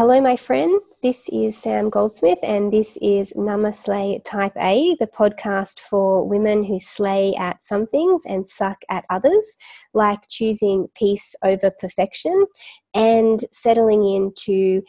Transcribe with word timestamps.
Hello, 0.00 0.18
my 0.18 0.34
friend. 0.34 0.80
This 1.02 1.28
is 1.28 1.58
Sam 1.58 1.90
Goldsmith, 1.90 2.38
and 2.42 2.72
this 2.72 2.96
is 3.02 3.34
Namaslay 3.34 4.24
Type 4.24 4.56
A, 4.56 4.96
the 4.98 5.06
podcast 5.06 5.78
for 5.78 6.26
women 6.26 6.64
who 6.64 6.78
slay 6.78 7.34
at 7.34 7.62
some 7.62 7.86
things 7.86 8.24
and 8.24 8.48
suck 8.48 8.78
at 8.88 9.04
others, 9.10 9.58
like 9.92 10.20
choosing 10.26 10.88
peace 10.94 11.36
over 11.44 11.70
perfection 11.70 12.46
and 12.94 13.44
settling 13.52 14.08
into 14.08 14.80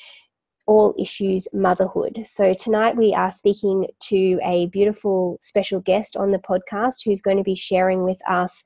all 0.65 0.95
issues 0.97 1.45
motherhood. 1.51 2.23
So, 2.23 2.53
tonight 2.53 2.95
we 2.95 3.13
are 3.13 3.31
speaking 3.31 3.87
to 4.03 4.39
a 4.45 4.67
beautiful 4.67 5.39
special 5.41 5.81
guest 5.81 6.15
on 6.15 6.31
the 6.31 6.39
podcast 6.39 7.03
who's 7.03 7.19
going 7.19 7.35
to 7.35 7.43
be 7.43 7.53
sharing 7.53 8.05
with 8.05 8.21
us 8.29 8.63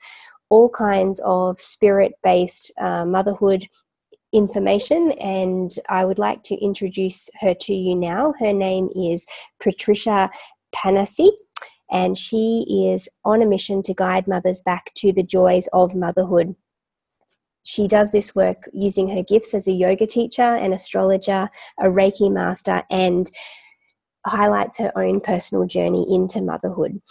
all 0.50 0.70
kinds 0.70 1.20
of 1.26 1.58
spirit 1.58 2.14
based 2.22 2.72
uh, 2.80 3.04
motherhood 3.04 3.68
information, 4.36 5.12
and 5.14 5.72
I 5.90 6.06
would 6.06 6.20
like 6.20 6.44
to 6.44 6.56
introduce 6.56 7.30
her 7.40 7.54
to 7.54 7.74
you 7.74 7.96
now. 7.96 8.34
Her 8.40 8.54
name 8.54 8.90
is 8.96 9.26
Patricia 9.62 10.30
Panasi, 10.76 11.30
and 11.90 12.18
she 12.18 12.66
is 12.70 13.08
on 13.24 13.42
a 13.42 13.46
mission 13.46 13.82
to 13.84 13.94
guide 13.94 14.28
mothers 14.28 14.62
back 14.62 14.92
to 14.96 15.14
the 15.14 15.24
joys 15.24 15.68
of 15.74 15.96
motherhood. 15.96 16.56
She 17.64 17.88
does 17.88 18.12
this 18.12 18.36
work 18.36 18.70
using 18.74 19.10
her 19.10 19.24
gifts 19.24 19.54
as 19.54 19.68
a 19.68 19.72
yoga 19.72 20.06
teacher, 20.06 20.56
an 20.56 20.74
astrologer, 20.74 21.50
a 21.80 21.86
Reiki 21.86 22.32
master, 22.32 22.84
and 22.92 23.32
highlights 24.28 24.78
her 24.78 24.92
own 24.96 25.20
personal 25.20 25.66
journey 25.66 26.06
into 26.14 26.42
motherhood. 26.42 27.02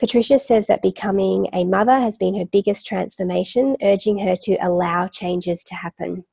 Patricia 0.00 0.38
says 0.38 0.66
that 0.66 0.80
becoming 0.80 1.46
a 1.52 1.64
mother 1.64 2.00
has 2.00 2.16
been 2.16 2.34
her 2.38 2.46
biggest 2.46 2.86
transformation, 2.86 3.76
urging 3.82 4.18
her 4.18 4.34
to 4.34 4.56
allow 4.62 5.06
changes 5.06 5.62
to 5.64 5.74
happen 5.74 6.24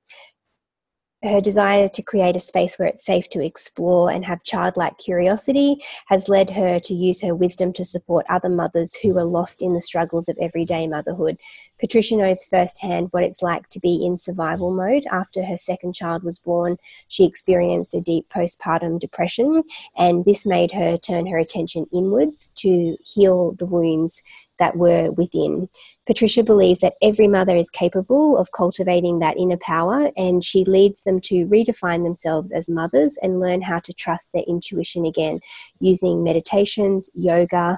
her 1.23 1.41
desire 1.41 1.87
to 1.87 2.01
create 2.03 2.35
a 2.35 2.39
space 2.39 2.77
where 2.77 2.87
it's 2.87 3.05
safe 3.05 3.27
to 3.29 3.43
explore 3.43 4.11
and 4.11 4.23
have 4.23 4.43
childlike 4.43 4.97
curiosity 4.99 5.83
has 6.07 6.29
led 6.29 6.51
her 6.51 6.79
to 6.79 6.93
use 6.93 7.21
her 7.21 7.33
wisdom 7.33 7.73
to 7.73 7.83
support 7.83 8.25
other 8.29 8.49
mothers 8.49 8.95
who 8.95 9.17
are 9.17 9.25
lost 9.25 9.63
in 9.63 9.73
the 9.73 9.81
struggles 9.81 10.29
of 10.29 10.37
everyday 10.39 10.87
motherhood. 10.87 11.37
Patricia 11.79 12.15
knows 12.15 12.43
firsthand 12.43 13.07
what 13.11 13.23
it's 13.23 13.41
like 13.41 13.67
to 13.69 13.79
be 13.79 14.05
in 14.05 14.17
survival 14.17 14.71
mode. 14.71 15.05
After 15.11 15.43
her 15.43 15.57
second 15.57 15.95
child 15.95 16.23
was 16.23 16.39
born, 16.39 16.77
she 17.07 17.25
experienced 17.25 17.95
a 17.95 18.01
deep 18.01 18.29
postpartum 18.29 18.99
depression, 18.99 19.63
and 19.97 20.23
this 20.23 20.45
made 20.45 20.71
her 20.71 20.97
turn 20.97 21.25
her 21.27 21.37
attention 21.39 21.87
inwards 21.91 22.51
to 22.57 22.95
heal 23.03 23.53
the 23.57 23.65
wounds 23.65 24.21
that 24.59 24.75
were 24.75 25.11
within. 25.11 25.69
Patricia 26.05 26.43
believes 26.43 26.79
that 26.79 26.95
every 27.01 27.27
mother 27.27 27.55
is 27.55 27.69
capable 27.69 28.37
of 28.37 28.51
cultivating 28.51 29.19
that 29.19 29.37
inner 29.37 29.57
power, 29.57 30.11
and 30.15 30.43
she 30.43 30.63
leads 30.65 31.01
them 31.01 31.19
to 31.21 31.45
redefine 31.47 32.03
themselves 32.03 32.51
as 32.51 32.69
mothers 32.69 33.17
and 33.21 33.39
learn 33.39 33.61
how 33.61 33.79
to 33.79 33.93
trust 33.93 34.31
their 34.33 34.43
intuition 34.47 35.05
again 35.05 35.39
using 35.79 36.23
meditations, 36.23 37.09
yoga, 37.13 37.77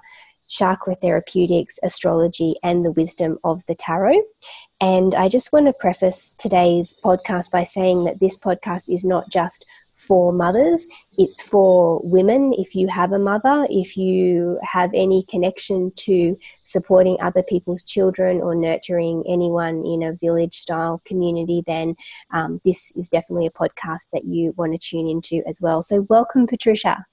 chakra 0.50 0.96
therapeutics, 0.96 1.80
astrology, 1.84 2.56
and 2.64 2.84
the 2.84 2.92
wisdom 2.92 3.38
of 3.44 3.66
the 3.68 3.76
tarot. 3.76 4.22
And 4.82 5.14
I 5.16 5.30
just 5.30 5.54
want 5.54 5.68
to 5.68 5.74
preface 5.74 6.32
today's 6.32 6.96
podcast 7.04 7.52
by 7.52 7.64
saying 7.64 8.06
that 8.06 8.20
this 8.20 8.38
podcast 8.38 8.86
is 8.88 9.06
not 9.06 9.30
just 9.30 9.66
for 10.00 10.32
mothers, 10.32 10.88
it's 11.18 11.42
for 11.42 12.00
women. 12.04 12.54
If 12.58 12.74
you 12.74 12.88
have 12.88 13.12
a 13.12 13.20
mother, 13.20 13.68
if 13.70 13.98
you 13.98 14.58
have 14.64 14.92
any 14.94 15.26
connection 15.30 15.92
to 15.98 16.38
supporting 16.64 17.18
other 17.22 17.44
people's 17.44 17.84
children 17.84 18.40
or 18.40 18.56
nurturing 18.56 19.24
anyone 19.28 19.86
in 19.86 20.04
a 20.04 20.14
village 20.14 20.56
style 20.56 21.02
community, 21.04 21.64
then 21.68 21.96
um, 22.34 22.62
this 22.64 22.96
is 22.96 23.10
definitely 23.10 23.48
a 23.48 23.52
podcast 23.52 24.10
that 24.14 24.24
you 24.24 24.54
want 24.56 24.72
to 24.72 24.78
tune 24.78 25.08
into 25.08 25.44
as 25.46 25.60
well. 25.60 25.84
So, 25.84 26.04
welcome, 26.04 26.48
Patricia. 26.48 27.06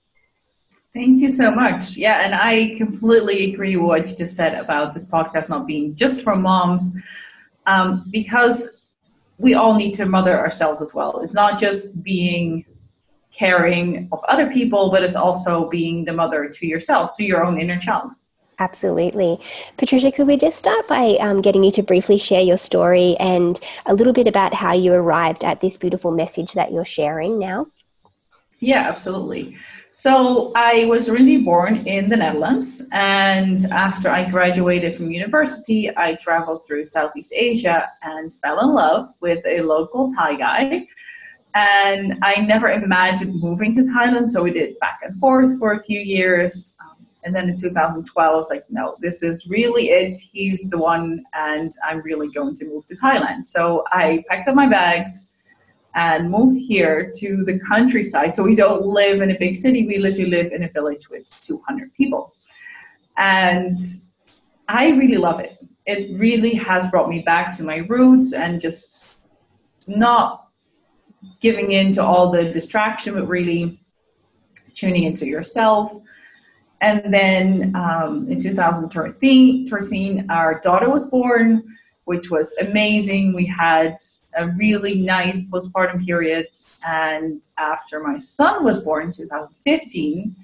Thank 0.94 1.18
you 1.18 1.28
so 1.28 1.50
much. 1.50 1.96
Yeah, 1.96 2.24
and 2.24 2.34
I 2.36 2.76
completely 2.76 3.52
agree 3.52 3.76
with 3.76 3.86
what 3.86 4.08
you 4.08 4.14
just 4.14 4.36
said 4.36 4.54
about 4.54 4.94
this 4.94 5.10
podcast 5.10 5.48
not 5.48 5.66
being 5.66 5.96
just 5.96 6.22
for 6.22 6.36
moms, 6.36 6.96
um, 7.66 8.04
because 8.12 8.80
we 9.38 9.54
all 9.54 9.74
need 9.74 9.92
to 9.94 10.06
mother 10.06 10.38
ourselves 10.38 10.80
as 10.80 10.94
well. 10.94 11.20
It's 11.20 11.34
not 11.34 11.58
just 11.58 12.04
being 12.04 12.64
caring 13.36 14.08
of 14.12 14.20
other 14.28 14.50
people, 14.50 14.90
but 14.90 15.02
it's 15.02 15.16
also 15.16 15.68
being 15.68 16.04
the 16.04 16.12
mother 16.12 16.48
to 16.48 16.66
yourself, 16.66 17.12
to 17.14 17.24
your 17.24 17.44
own 17.44 17.60
inner 17.60 17.78
child. 17.78 18.12
Absolutely. 18.58 19.38
Patricia, 19.76 20.10
could 20.10 20.26
we 20.26 20.36
just 20.36 20.58
start 20.58 20.88
by 20.88 21.16
um, 21.20 21.42
getting 21.42 21.62
you 21.62 21.70
to 21.72 21.82
briefly 21.82 22.16
share 22.16 22.40
your 22.40 22.56
story 22.56 23.14
and 23.20 23.60
a 23.84 23.94
little 23.94 24.14
bit 24.14 24.26
about 24.26 24.54
how 24.54 24.72
you 24.72 24.94
arrived 24.94 25.44
at 25.44 25.60
this 25.60 25.76
beautiful 25.76 26.10
message 26.10 26.52
that 26.54 26.72
you're 26.72 26.86
sharing 26.86 27.38
now? 27.38 27.66
Yeah, 28.60 28.88
absolutely. 28.88 29.56
So 29.90 30.52
I 30.56 30.86
was 30.86 31.10
really 31.10 31.38
born 31.38 31.86
in 31.86 32.08
the 32.08 32.16
Netherlands, 32.16 32.86
and 32.92 33.58
after 33.70 34.08
I 34.08 34.28
graduated 34.28 34.96
from 34.96 35.10
university, 35.10 35.94
I 35.96 36.14
traveled 36.14 36.66
through 36.66 36.84
Southeast 36.84 37.32
Asia 37.36 37.88
and 38.02 38.32
fell 38.32 38.60
in 38.60 38.74
love 38.74 39.06
with 39.20 39.44
a 39.46 39.60
local 39.60 40.08
Thai 40.08 40.36
guy 40.36 40.86
and 41.56 42.18
I 42.22 42.42
never 42.42 42.68
imagined 42.68 43.40
moving 43.40 43.74
to 43.76 43.80
Thailand, 43.80 44.28
so 44.28 44.42
we 44.42 44.50
did 44.50 44.78
back 44.78 45.00
and 45.02 45.16
forth 45.16 45.58
for 45.58 45.72
a 45.72 45.82
few 45.82 45.98
years. 45.98 46.76
Um, 46.82 47.06
and 47.24 47.34
then 47.34 47.48
in 47.48 47.56
2012, 47.56 48.04
I 48.14 48.36
was 48.36 48.50
like, 48.50 48.64
no, 48.68 48.96
this 49.00 49.22
is 49.22 49.46
really 49.46 49.88
it. 49.88 50.18
He's 50.18 50.68
the 50.68 50.76
one, 50.76 51.24
and 51.32 51.72
I'm 51.82 52.02
really 52.02 52.28
going 52.30 52.54
to 52.56 52.66
move 52.66 52.84
to 52.88 52.94
Thailand. 52.94 53.46
So 53.46 53.84
I 53.90 54.22
packed 54.28 54.48
up 54.48 54.54
my 54.54 54.66
bags 54.66 55.34
and 55.94 56.30
moved 56.30 56.60
here 56.60 57.10
to 57.20 57.42
the 57.46 57.58
countryside. 57.60 58.36
So 58.36 58.42
we 58.42 58.54
don't 58.54 58.84
live 58.84 59.22
in 59.22 59.30
a 59.30 59.38
big 59.38 59.56
city, 59.56 59.86
we 59.86 59.96
literally 59.96 60.30
live 60.30 60.52
in 60.52 60.64
a 60.64 60.68
village 60.68 61.08
with 61.08 61.24
200 61.26 61.94
people. 61.94 62.34
And 63.16 63.78
I 64.68 64.90
really 64.90 65.16
love 65.16 65.40
it. 65.40 65.56
It 65.86 66.18
really 66.20 66.52
has 66.52 66.86
brought 66.88 67.08
me 67.08 67.20
back 67.20 67.50
to 67.52 67.62
my 67.62 67.76
roots 67.76 68.34
and 68.34 68.60
just 68.60 69.20
not 69.86 70.45
giving 71.40 71.72
in 71.72 71.90
to 71.92 72.02
all 72.02 72.30
the 72.30 72.44
distraction, 72.44 73.14
but 73.14 73.26
really 73.26 73.80
tuning 74.74 75.04
into 75.04 75.26
yourself. 75.26 75.92
And 76.80 77.12
then 77.12 77.74
um, 77.74 78.28
in 78.28 78.38
2013, 78.38 79.66
13, 79.66 80.30
our 80.30 80.60
daughter 80.60 80.90
was 80.90 81.08
born, 81.08 81.64
which 82.04 82.30
was 82.30 82.54
amazing. 82.60 83.34
We 83.34 83.46
had 83.46 83.96
a 84.36 84.48
really 84.48 85.00
nice 85.00 85.38
postpartum 85.50 86.04
period. 86.04 86.48
And 86.86 87.46
after 87.58 88.00
my 88.00 88.18
son 88.18 88.62
was 88.62 88.82
born 88.82 89.04
in 89.04 89.10
2015, 89.10 90.36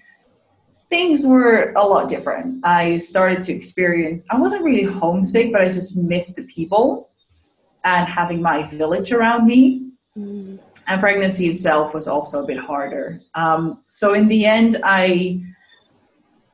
things 0.89 1.25
were 1.25 1.73
a 1.77 1.83
lot 1.83 2.09
different. 2.09 2.65
I 2.65 2.97
started 2.97 3.41
to 3.43 3.53
experience, 3.53 4.27
I 4.31 4.39
wasn't 4.39 4.65
really 4.65 4.85
homesick, 4.85 5.53
but 5.53 5.61
I 5.61 5.69
just 5.69 5.97
missed 5.97 6.37
the 6.37 6.45
people 6.45 7.11
and 7.85 8.09
having 8.09 8.43
my 8.43 8.65
village 8.65 9.13
around 9.13 9.47
me. 9.47 9.92
And 10.89 11.01
pregnancy 11.01 11.49
itself 11.49 11.95
was 11.95 12.09
also 12.09 12.43
a 12.43 12.47
bit 12.47 12.59
harder. 12.59 13.21
Um, 13.35 13.81
so 13.85 14.15
in 14.15 14.29
the 14.29 14.45
end, 14.47 14.79
I, 14.83 15.43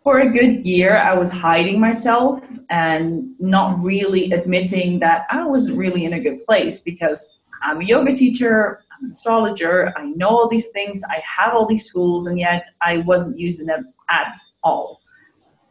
for 0.03 0.21
a 0.21 0.31
good 0.31 0.53
year, 0.65 0.99
I 0.99 1.15
was 1.15 1.31
hiding 1.31 1.81
myself 1.81 2.41
and 2.71 3.31
not 3.39 3.79
really 3.81 4.33
admitting 4.33 4.99
that 5.01 5.27
I 5.31 5.47
wasn't 5.47 5.79
really 5.79 6.05
in 6.05 6.15
a 6.15 6.21
good 6.21 6.43
place 6.43 6.81
because 6.81 7.39
I'm 7.63 7.81
a 7.81 7.85
yoga 7.85 8.13
teacher, 8.13 8.83
I'm 8.93 9.07
an 9.07 9.13
astrologer, 9.13 9.93
I 9.97 10.05
know 10.05 10.29
all 10.29 10.49
these 10.49 10.69
things, 10.69 11.03
I 11.11 11.23
have 11.25 11.55
all 11.55 11.67
these 11.67 11.91
tools, 11.91 12.27
and 12.27 12.39
yet 12.39 12.65
I 12.83 12.99
wasn't 12.99 13.39
using 13.39 13.67
them 13.67 13.93
at 14.11 14.35
all. 14.63 15.01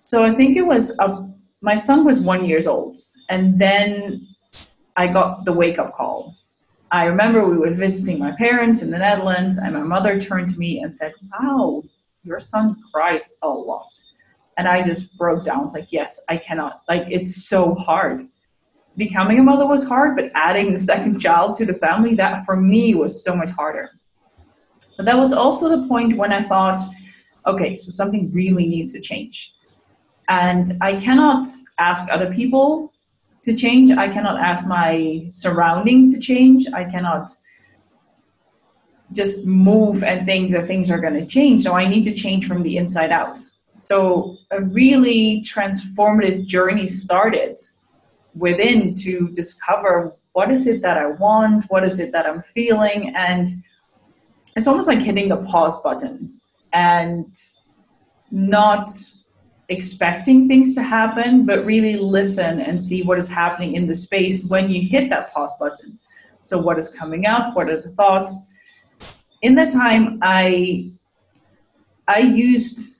So 0.03 0.23
I 0.23 0.33
think 0.33 0.57
it 0.57 0.63
was 0.63 0.97
a, 0.99 1.27
my 1.61 1.75
son 1.75 2.05
was 2.05 2.21
one 2.21 2.45
years 2.45 2.67
old, 2.67 2.97
and 3.29 3.59
then 3.59 4.27
I 4.95 5.07
got 5.07 5.45
the 5.45 5.53
wake 5.53 5.79
up 5.79 5.95
call 5.95 6.36
I 6.91 7.05
remember 7.05 7.45
we 7.45 7.57
were 7.57 7.71
visiting 7.71 8.17
my 8.17 8.31
parents 8.37 8.81
in 8.81 8.91
the 8.91 8.97
Netherlands, 8.97 9.57
and 9.57 9.73
my 9.73 9.83
mother 9.83 10.19
turned 10.19 10.49
to 10.49 10.59
me 10.59 10.79
and 10.79 10.91
said, 10.91 11.13
Wow, 11.39 11.83
your 12.23 12.39
son 12.39 12.77
cries 12.93 13.33
a 13.41 13.49
lot. 13.49 13.93
And 14.57 14.67
I 14.67 14.81
just 14.81 15.17
broke 15.17 15.43
down. 15.43 15.57
I 15.57 15.61
was 15.61 15.73
like, 15.73 15.91
Yes, 15.91 16.23
I 16.29 16.37
cannot. 16.37 16.83
Like, 16.87 17.03
it's 17.09 17.47
so 17.47 17.75
hard. 17.75 18.21
Becoming 18.95 19.39
a 19.39 19.43
mother 19.43 19.67
was 19.67 19.87
hard, 19.87 20.15
but 20.15 20.31
adding 20.33 20.71
the 20.71 20.77
second 20.77 21.19
child 21.25 21.55
to 21.55 21.65
the 21.65 21.73
family, 21.73 22.15
that 22.15 22.45
for 22.45 22.55
me 22.55 22.95
was 22.95 23.23
so 23.23 23.35
much 23.35 23.49
harder. 23.49 23.91
But 24.95 25.05
that 25.05 25.19
was 25.19 25.33
also 25.33 25.69
the 25.69 25.87
point 25.87 26.17
when 26.17 26.31
I 26.31 26.41
thought, 26.41 26.79
okay, 27.45 27.75
so 27.75 27.91
something 27.91 28.31
really 28.31 28.65
needs 28.65 28.93
to 28.93 29.01
change. 29.01 29.53
And 30.29 30.67
I 30.81 30.95
cannot 30.95 31.47
ask 31.77 32.11
other 32.11 32.31
people 32.33 32.93
to 33.43 33.55
change. 33.55 33.91
I 33.91 34.07
cannot 34.09 34.39
ask 34.39 34.67
my 34.67 35.25
surrounding 35.29 36.11
to 36.11 36.19
change. 36.19 36.65
I 36.73 36.83
cannot 36.83 37.29
just 39.13 39.45
move 39.45 40.03
and 40.03 40.25
think 40.25 40.51
that 40.51 40.67
things 40.67 40.91
are 40.91 40.99
going 40.99 41.13
to 41.13 41.25
change. 41.25 41.63
So 41.63 41.73
I 41.73 41.87
need 41.87 42.03
to 42.03 42.13
change 42.13 42.47
from 42.47 42.61
the 42.61 42.77
inside 42.77 43.11
out. 43.11 43.39
So 43.77 44.37
a 44.51 44.61
really 44.61 45.41
transformative 45.41 46.45
journey 46.45 46.87
started 46.87 47.57
within 48.35 48.95
to 48.95 49.29
discover 49.29 50.13
what 50.33 50.51
is 50.51 50.67
it 50.67 50.81
that 50.81 50.97
I 50.97 51.07
want, 51.07 51.65
what 51.69 51.83
is 51.83 51.99
it 51.99 52.11
that 52.11 52.25
I'm 52.25 52.41
feeling, 52.41 53.15
and 53.15 53.47
it's 54.55 54.67
almost 54.67 54.87
like 54.87 55.01
hitting 55.01 55.29
the 55.29 55.37
pause 55.37 55.81
button 55.81 56.39
and 56.73 57.33
not 58.29 58.89
expecting 59.69 60.47
things 60.47 60.73
to 60.75 60.83
happen, 60.83 61.45
but 61.45 61.65
really 61.65 61.97
listen 61.97 62.61
and 62.61 62.81
see 62.81 63.03
what 63.03 63.17
is 63.17 63.29
happening 63.29 63.75
in 63.75 63.87
the 63.87 63.93
space 63.93 64.45
when 64.45 64.69
you 64.69 64.81
hit 64.81 65.09
that 65.09 65.33
pause 65.33 65.53
button. 65.59 65.99
So, 66.39 66.57
what 66.57 66.77
is 66.77 66.89
coming 66.89 67.25
up? 67.25 67.55
What 67.55 67.69
are 67.69 67.81
the 67.81 67.91
thoughts? 67.91 68.47
In 69.41 69.55
that 69.55 69.71
time, 69.71 70.19
I 70.21 70.91
I 72.07 72.19
used 72.19 72.97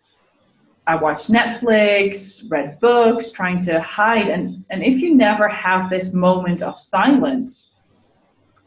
I 0.88 0.96
watched 0.96 1.30
Netflix, 1.30 2.50
read 2.50 2.80
books, 2.80 3.32
trying 3.32 3.60
to 3.60 3.82
hide. 3.82 4.30
And, 4.30 4.64
and 4.70 4.82
if 4.82 5.02
you 5.02 5.16
never 5.16 5.50
have 5.50 5.90
this 5.90 6.14
moment 6.14 6.62
of 6.62 6.80
silence, 6.80 7.76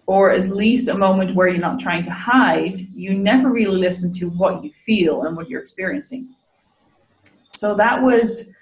or 0.04 0.30
at 0.30 0.48
least 0.48 0.88
a 0.88 0.94
moment 0.94 1.34
where 1.34 1.48
you're 1.48 1.58
not 1.58 1.80
trying 1.80 2.02
to 2.02 2.10
hide, 2.10 2.76
you 2.94 3.14
never 3.14 3.50
really 3.50 3.78
listen 3.78 4.12
to 4.14 4.28
what 4.28 4.62
you 4.62 4.70
feel 4.70 5.22
and 5.22 5.34
what 5.34 5.48
you're 5.48 5.62
experiencing. 5.62 6.28
So 7.50 7.74
that 7.74 8.02
was 8.02 8.52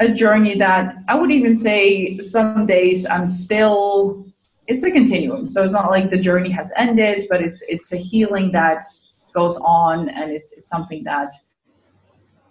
a 0.00 0.08
journey 0.08 0.56
that 0.58 0.96
I 1.08 1.14
would 1.14 1.30
even 1.30 1.54
say 1.54 2.18
some 2.18 2.66
days 2.66 3.06
I'm 3.06 3.26
still 3.26 4.26
it's 4.68 4.84
a 4.84 4.90
continuum. 4.90 5.44
So 5.44 5.64
it's 5.64 5.72
not 5.72 5.90
like 5.90 6.08
the 6.08 6.18
journey 6.18 6.50
has 6.50 6.72
ended, 6.76 7.26
but 7.28 7.42
it's 7.42 7.62
it's 7.68 7.92
a 7.92 7.96
healing 7.96 8.52
that 8.52 8.84
goes 9.34 9.56
on 9.58 10.08
and 10.08 10.30
it's 10.30 10.52
it's 10.52 10.70
something 10.70 11.02
that 11.04 11.32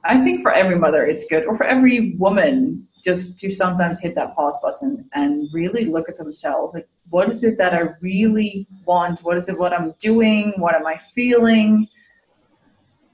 I 0.04 0.24
think 0.24 0.42
for 0.42 0.52
every 0.52 0.78
mother 0.78 1.06
it's 1.06 1.26
good, 1.26 1.46
or 1.46 1.56
for 1.56 1.66
every 1.66 2.16
woman, 2.18 2.88
just 3.04 3.40
to 3.40 3.50
sometimes 3.50 4.00
hit 4.00 4.16
that 4.16 4.36
pause 4.36 4.58
button 4.62 5.08
and 5.14 5.48
really 5.54 5.86
look 5.86 6.10
at 6.10 6.18
themselves. 6.18 6.74
Like, 6.74 6.88
what 7.10 7.30
is 7.30 7.44
it 7.44 7.58
that 7.58 7.74
I 7.74 7.90
really 8.02 8.68
want? 8.86 9.20
What 9.20 9.38
is 9.38 9.48
it 9.50 9.58
what 9.58 9.74
I'm 9.74 9.94
doing? 10.00 10.54
What 10.58 10.76
am 10.76 10.86
I 10.86 10.98
feeling? 10.98 11.88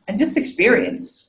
And 0.07 0.17
just 0.17 0.37
experience. 0.37 1.26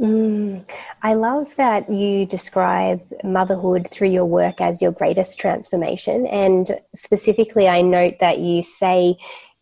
Mm, 0.00 0.66
I 1.02 1.12
love 1.12 1.54
that 1.56 1.90
you 1.90 2.24
describe 2.24 3.02
motherhood 3.22 3.88
through 3.90 4.08
your 4.08 4.24
work 4.24 4.60
as 4.60 4.80
your 4.80 4.92
greatest 4.92 5.38
transformation. 5.38 6.26
And 6.26 6.70
specifically, 6.94 7.68
I 7.68 7.82
note 7.82 8.14
that 8.20 8.38
you 8.38 8.62
say 8.62 9.16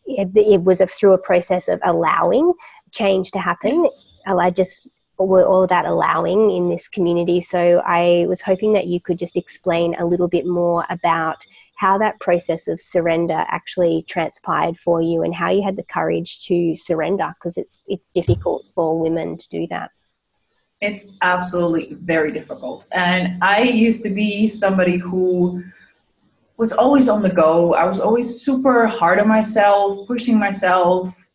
it, 0.07 0.31
it 0.37 0.63
was 0.63 0.81
a, 0.81 0.87
through 0.87 1.13
a 1.13 1.19
process 1.19 1.67
of 1.67 1.81
allowing 1.85 2.53
change 2.93 3.33
to 3.33 3.41
happen. 3.41 3.83
Yes. 3.83 4.13
I 4.27 4.51
just 4.51 4.91
we're 5.19 5.45
all 5.45 5.65
about 5.65 5.85
allowing 5.85 6.51
in 6.51 6.69
this 6.69 6.89
community. 6.89 7.41
So 7.41 7.83
I 7.85 8.27
was 8.29 8.41
hoping 8.41 8.73
that 8.75 8.87
you 8.87 9.01
could 9.01 9.19
just 9.19 9.37
explain 9.37 9.97
a 9.99 10.07
little 10.07 10.29
bit 10.29 10.47
more 10.47 10.85
about 10.89 11.45
how 11.75 11.99
that 11.99 12.21
process 12.21 12.69
of 12.69 12.81
surrender 12.81 13.45
actually 13.49 14.05
transpired 14.09 14.77
for 14.77 15.03
you 15.03 15.23
and 15.23 15.35
how 15.35 15.51
you 15.51 15.63
had 15.63 15.77
the 15.77 15.83
courage 15.83 16.45
to 16.47 16.77
surrender 16.77 17.35
because 17.39 17.57
it's 17.57 17.81
it's 17.87 18.11
difficult 18.11 18.65
for 18.75 19.01
women 19.01 19.37
to 19.37 19.49
do 19.49 19.67
that. 19.71 19.91
It's 20.81 21.17
absolutely 21.23 21.95
very 22.01 22.31
difficult. 22.31 22.87
And 22.93 23.43
I 23.43 23.63
used 23.63 24.03
to 24.05 24.11
be 24.11 24.47
somebody 24.47 24.97
who 24.97 25.63
was 26.57 26.73
always 26.73 27.09
on 27.09 27.23
the 27.23 27.31
go. 27.31 27.75
I 27.75 27.85
was 27.85 28.01
always 28.01 28.43
super 28.43 28.87
hard 28.87 29.19
on 29.19 29.29
myself, 29.29 30.07
pushing 30.07 30.39
myself, 30.39 31.31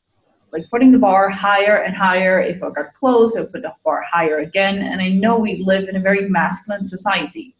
like 0.54 0.70
putting 0.70 0.92
the 0.92 0.98
bar 0.98 1.30
higher 1.30 1.78
and 1.78 1.96
higher. 1.96 2.40
If 2.40 2.64
I 2.64 2.70
got 2.70 2.94
close, 2.94 3.36
I 3.36 3.42
would 3.42 3.52
put 3.52 3.64
the 3.64 3.74
bar 3.84 4.02
higher 4.02 4.38
again. 4.38 4.78
And 4.78 5.02
I 5.02 5.10
know 5.10 5.38
we 5.38 5.58
live 5.58 5.90
in 5.90 5.98
a 5.98 6.00
very 6.00 6.30
masculine 6.30 6.84
society. 6.84 7.56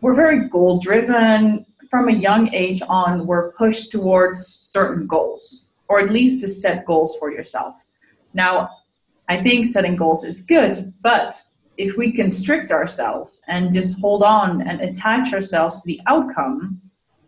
We're 0.00 0.14
very 0.14 0.48
goal 0.48 0.78
driven. 0.78 1.66
From 1.90 2.08
a 2.08 2.12
young 2.12 2.52
age 2.54 2.82
on, 2.88 3.26
we're 3.26 3.52
pushed 3.52 3.92
towards 3.92 4.46
certain 4.46 5.06
goals, 5.06 5.70
or 5.88 6.00
at 6.00 6.08
least 6.08 6.40
to 6.40 6.48
set 6.48 6.86
goals 6.86 7.16
for 7.18 7.30
yourself. 7.32 7.86
Now, 8.32 8.70
I 9.32 9.42
think 9.42 9.64
setting 9.64 9.96
goals 9.96 10.24
is 10.24 10.42
good, 10.42 10.92
but 11.00 11.40
if 11.78 11.96
we 11.96 12.12
constrict 12.12 12.70
ourselves 12.70 13.42
and 13.48 13.72
just 13.72 13.98
hold 13.98 14.22
on 14.22 14.60
and 14.68 14.82
attach 14.82 15.32
ourselves 15.32 15.80
to 15.80 15.86
the 15.86 16.02
outcome 16.06 16.82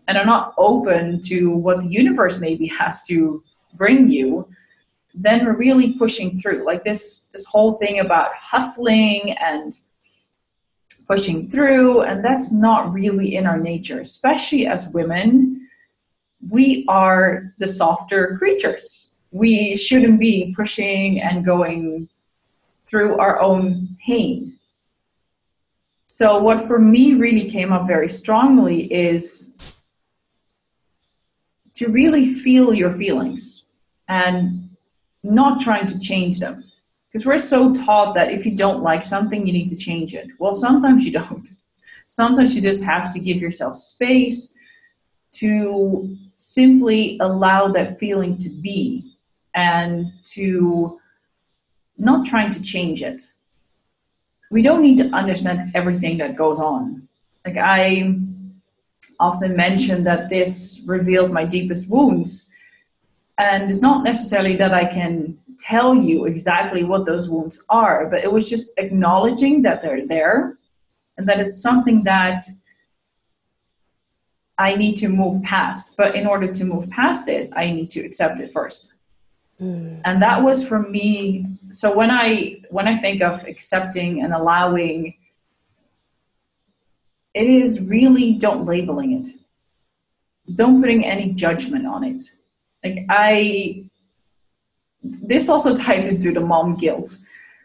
and 0.06 0.18
are 0.18 0.26
not 0.26 0.52
open 0.58 1.22
to 1.22 1.50
what 1.50 1.80
the 1.80 1.88
universe 1.88 2.38
maybe 2.38 2.66
has 2.66 3.02
to 3.04 3.42
bring 3.74 4.08
you 4.08 4.46
then 5.16 5.44
we're 5.46 5.56
really 5.56 5.92
pushing 5.94 6.36
through. 6.36 6.66
Like 6.66 6.82
this 6.82 7.28
this 7.32 7.44
whole 7.44 7.74
thing 7.74 8.00
about 8.00 8.34
hustling 8.34 9.30
and 9.38 9.72
pushing 11.06 11.48
through 11.48 12.02
and 12.02 12.24
that's 12.24 12.52
not 12.52 12.92
really 12.92 13.36
in 13.36 13.46
our 13.46 13.58
nature 13.58 14.00
especially 14.00 14.66
as 14.66 14.92
women. 14.92 15.68
We 16.50 16.84
are 16.88 17.54
the 17.58 17.68
softer 17.68 18.36
creatures 18.38 19.13
we 19.34 19.76
shouldn't 19.76 20.18
be 20.18 20.54
pushing 20.56 21.20
and 21.20 21.44
going 21.44 22.08
through 22.86 23.18
our 23.18 23.40
own 23.42 23.96
pain 24.06 24.54
so 26.06 26.38
what 26.38 26.60
for 26.60 26.78
me 26.78 27.14
really 27.14 27.50
came 27.50 27.72
up 27.72 27.88
very 27.88 28.08
strongly 28.08 28.92
is 28.92 29.56
to 31.72 31.88
really 31.88 32.24
feel 32.24 32.72
your 32.72 32.92
feelings 32.92 33.66
and 34.08 34.70
not 35.24 35.60
trying 35.60 35.86
to 35.86 35.98
change 35.98 36.38
them. 36.38 36.62
Because 37.08 37.26
we're 37.26 37.38
so 37.38 37.74
taught 37.74 38.14
that 38.14 38.30
if 38.30 38.46
you 38.46 38.54
don't 38.54 38.80
like 38.80 39.02
something, 39.02 39.44
you 39.44 39.52
need 39.52 39.68
to 39.70 39.76
change 39.76 40.14
it. 40.14 40.28
Well, 40.38 40.52
sometimes 40.52 41.04
you 41.04 41.10
don't. 41.10 41.48
Sometimes 42.06 42.54
you 42.54 42.62
just 42.62 42.84
have 42.84 43.12
to 43.12 43.18
give 43.18 43.38
yourself 43.38 43.74
space 43.74 44.54
to 45.32 46.16
simply 46.36 47.18
allow 47.20 47.72
that 47.72 47.98
feeling 47.98 48.38
to 48.38 48.50
be 48.50 49.13
and 49.54 50.12
to 50.24 51.00
not 51.96 52.26
trying 52.26 52.50
to 52.50 52.62
change 52.62 53.02
it. 53.02 53.22
We 54.50 54.62
don't 54.62 54.82
need 54.82 54.98
to 54.98 55.08
understand 55.10 55.72
everything 55.74 56.18
that 56.18 56.36
goes 56.36 56.60
on. 56.60 57.08
Like 57.44 57.56
I 57.56 58.16
often 59.20 59.56
mention 59.56 60.04
that 60.04 60.28
this 60.28 60.82
revealed 60.86 61.30
my 61.30 61.44
deepest 61.44 61.88
wounds 61.88 62.50
and 63.38 63.68
it's 63.68 63.82
not 63.82 64.04
necessarily 64.04 64.56
that 64.56 64.72
I 64.72 64.84
can 64.84 65.38
tell 65.58 65.94
you 65.94 66.24
exactly 66.26 66.84
what 66.84 67.04
those 67.04 67.28
wounds 67.28 67.64
are, 67.68 68.06
but 68.06 68.20
it 68.20 68.32
was 68.32 68.48
just 68.48 68.72
acknowledging 68.76 69.62
that 69.62 69.80
they're 69.80 70.06
there 70.06 70.58
and 71.16 71.28
that 71.28 71.40
it's 71.40 71.60
something 71.60 72.04
that 72.04 72.40
I 74.56 74.76
need 74.76 74.94
to 74.96 75.08
move 75.08 75.42
past. 75.42 75.96
But 75.96 76.14
in 76.14 76.26
order 76.26 76.52
to 76.52 76.64
move 76.64 76.88
past 76.90 77.28
it, 77.28 77.50
I 77.56 77.70
need 77.72 77.90
to 77.90 78.00
accept 78.00 78.40
it 78.40 78.52
first. 78.52 78.94
Mm. 79.60 80.00
And 80.04 80.22
that 80.22 80.42
was 80.42 80.66
for 80.66 80.80
me. 80.80 81.46
So 81.70 81.94
when 81.94 82.10
I 82.10 82.62
when 82.70 82.88
I 82.88 82.96
think 82.96 83.22
of 83.22 83.44
accepting 83.44 84.22
and 84.22 84.32
allowing, 84.32 85.14
it 87.32 87.46
is 87.46 87.80
really 87.80 88.32
don't 88.32 88.64
labeling 88.64 89.12
it. 89.20 89.28
Don't 90.54 90.80
putting 90.80 91.04
any 91.04 91.32
judgment 91.32 91.86
on 91.86 92.04
it 92.04 92.20
like 92.84 93.06
I, 93.08 93.84
this 95.02 95.48
also 95.48 95.74
ties 95.84 96.06
into 96.08 96.32
the 96.32 96.40
mom 96.40 96.76
guilt 96.76 97.16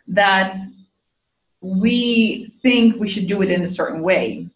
that 0.08 0.54
we 1.62 2.48
think 2.62 3.00
we 3.00 3.08
should 3.08 3.28
do 3.28 3.42
it 3.42 3.52
in 3.52 3.62
a 3.64 3.68
certain 3.68 4.02
way. 4.02 4.48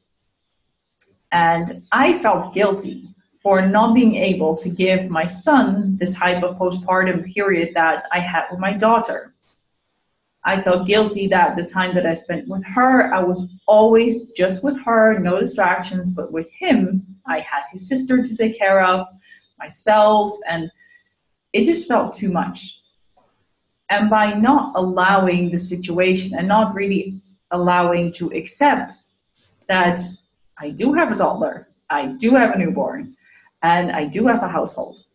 And 1.32 1.84
I 1.92 2.14
felt 2.14 2.54
guilty 2.54 3.10
for 3.44 3.62
not 3.62 3.94
being 3.94 4.16
able 4.16 4.56
to 4.56 4.70
give 4.70 5.10
my 5.10 5.26
son 5.26 5.98
the 6.00 6.08
type 6.08 6.42
of 6.44 6.58
postpartum 6.58 7.26
period 7.32 7.74
that 7.74 8.04
I 8.12 8.20
had 8.20 8.46
with 8.50 8.60
my 8.60 8.74
daughter. 8.74 9.34
I 10.46 10.60
felt 10.60 10.88
guilty 10.88 11.28
that 11.28 11.56
the 11.56 11.64
time 11.64 11.94
that 11.94 12.06
I 12.06 12.14
spent 12.14 12.48
with 12.48 12.66
her, 12.66 13.14
I 13.14 13.22
was 13.22 13.46
always 13.68 14.24
just 14.32 14.64
with 14.64 14.82
her, 14.84 15.20
no 15.20 15.40
distractions, 15.40 16.10
but 16.10 16.32
with 16.32 16.50
him, 16.58 17.06
I 17.28 17.40
had 17.40 17.64
his 17.72 17.88
sister 17.88 18.24
to 18.24 18.36
take 18.36 18.58
care 18.58 18.84
of 18.84 19.06
myself 19.60 20.34
and 20.48 20.72
it 21.54 21.66
just 21.66 21.88
felt 21.88 22.14
too 22.14 22.32
much 22.32 22.80
and 23.90 24.10
by 24.10 24.34
not 24.34 24.74
allowing 24.76 25.52
the 25.52 25.58
situation 25.58 26.38
and 26.38 26.48
not 26.48 26.74
really 26.74 27.22
allowing 27.52 28.12
to 28.12 28.30
accept 28.32 28.92
that 29.68 30.00
i 30.58 30.70
do 30.70 30.94
have 30.94 31.12
a 31.12 31.16
toddler 31.16 31.70
i 31.90 32.08
do 32.24 32.32
have 32.32 32.52
a 32.56 32.58
newborn 32.58 33.16
and 33.64 33.92
i 33.92 34.06
do 34.06 34.28
have 34.28 34.44
a 34.44 34.48
household 34.48 35.06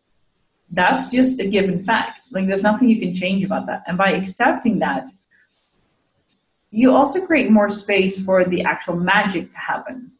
that's 0.71 1.07
just 1.07 1.39
a 1.39 1.47
given 1.47 1.79
fact 1.79 2.27
like 2.31 2.45
there's 2.45 2.63
nothing 2.63 2.89
you 2.89 2.99
can 2.99 3.13
change 3.13 3.43
about 3.43 3.65
that 3.65 3.83
and 3.87 3.97
by 3.97 4.11
accepting 4.11 4.79
that 4.79 5.07
you 6.71 6.95
also 6.95 7.25
create 7.25 7.49
more 7.49 7.69
space 7.69 8.23
for 8.23 8.45
the 8.45 8.61
actual 8.63 8.95
magic 8.95 9.49
to 9.49 9.57
happen 9.57 10.11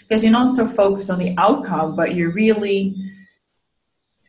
because 0.00 0.22
you're 0.22 0.32
not 0.32 0.48
so 0.48 0.66
focused 0.66 1.10
on 1.10 1.18
the 1.18 1.34
outcome 1.38 1.94
but 1.94 2.14
you're 2.14 2.32
really 2.32 2.94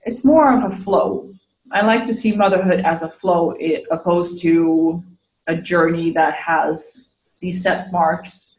it's 0.06 0.24
more 0.24 0.54
of 0.54 0.64
a 0.64 0.70
flow. 0.70 1.34
I 1.72 1.82
like 1.82 2.04
to 2.04 2.14
see 2.14 2.32
motherhood 2.32 2.82
as 2.82 3.02
a 3.02 3.10
flow 3.10 3.56
opposed 3.92 4.40
to 4.44 5.04
a 5.48 5.56
journey 5.56 6.12
that 6.12 6.36
has 6.36 7.14
these 7.40 7.62
set 7.62 7.92
marks. 7.92 8.58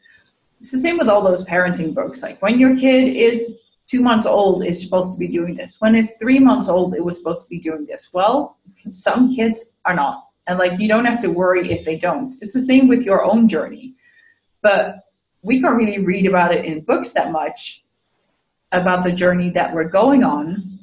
It's 0.59 0.71
the 0.71 0.77
same 0.77 0.97
with 0.97 1.07
all 1.07 1.23
those 1.23 1.45
parenting 1.45 1.93
books. 1.93 2.21
Like 2.21 2.41
when 2.41 2.59
your 2.59 2.75
kid 2.75 3.15
is 3.15 3.57
two 3.87 4.01
months 4.01 4.25
old 4.25 4.65
is 4.65 4.81
supposed 4.81 5.13
to 5.13 5.19
be 5.19 5.27
doing 5.27 5.55
this. 5.55 5.77
When 5.79 5.95
it's 5.95 6.17
three 6.17 6.39
months 6.39 6.67
old, 6.67 6.93
it 6.93 7.03
was 7.03 7.17
supposed 7.17 7.43
to 7.43 7.49
be 7.49 7.59
doing 7.59 7.85
this. 7.85 8.09
Well, 8.13 8.57
some 8.87 9.33
kids 9.33 9.75
are 9.85 9.95
not. 9.95 10.25
And 10.45 10.59
like 10.59 10.79
you 10.79 10.87
don't 10.87 11.05
have 11.05 11.19
to 11.21 11.29
worry 11.29 11.71
if 11.71 11.85
they 11.85 11.97
don't. 11.97 12.35
It's 12.41 12.53
the 12.53 12.59
same 12.59 12.87
with 12.87 13.03
your 13.03 13.23
own 13.23 13.47
journey. 13.47 13.95
But 14.61 14.99
we 15.41 15.61
can't 15.61 15.75
really 15.75 16.05
read 16.05 16.25
about 16.25 16.53
it 16.53 16.65
in 16.65 16.81
books 16.81 17.13
that 17.13 17.31
much 17.31 17.85
about 18.71 19.03
the 19.03 19.11
journey 19.11 19.49
that 19.51 19.73
we're 19.73 19.85
going 19.85 20.23
on 20.23 20.79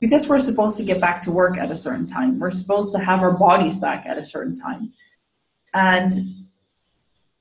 because 0.00 0.28
we're 0.28 0.38
supposed 0.38 0.78
to 0.78 0.82
get 0.82 1.00
back 1.00 1.20
to 1.20 1.30
work 1.30 1.58
at 1.58 1.70
a 1.70 1.76
certain 1.76 2.06
time. 2.06 2.38
We're 2.38 2.50
supposed 2.50 2.92
to 2.94 2.98
have 2.98 3.22
our 3.22 3.32
bodies 3.32 3.76
back 3.76 4.06
at 4.06 4.16
a 4.16 4.24
certain 4.24 4.54
time. 4.54 4.92
And 5.74 6.46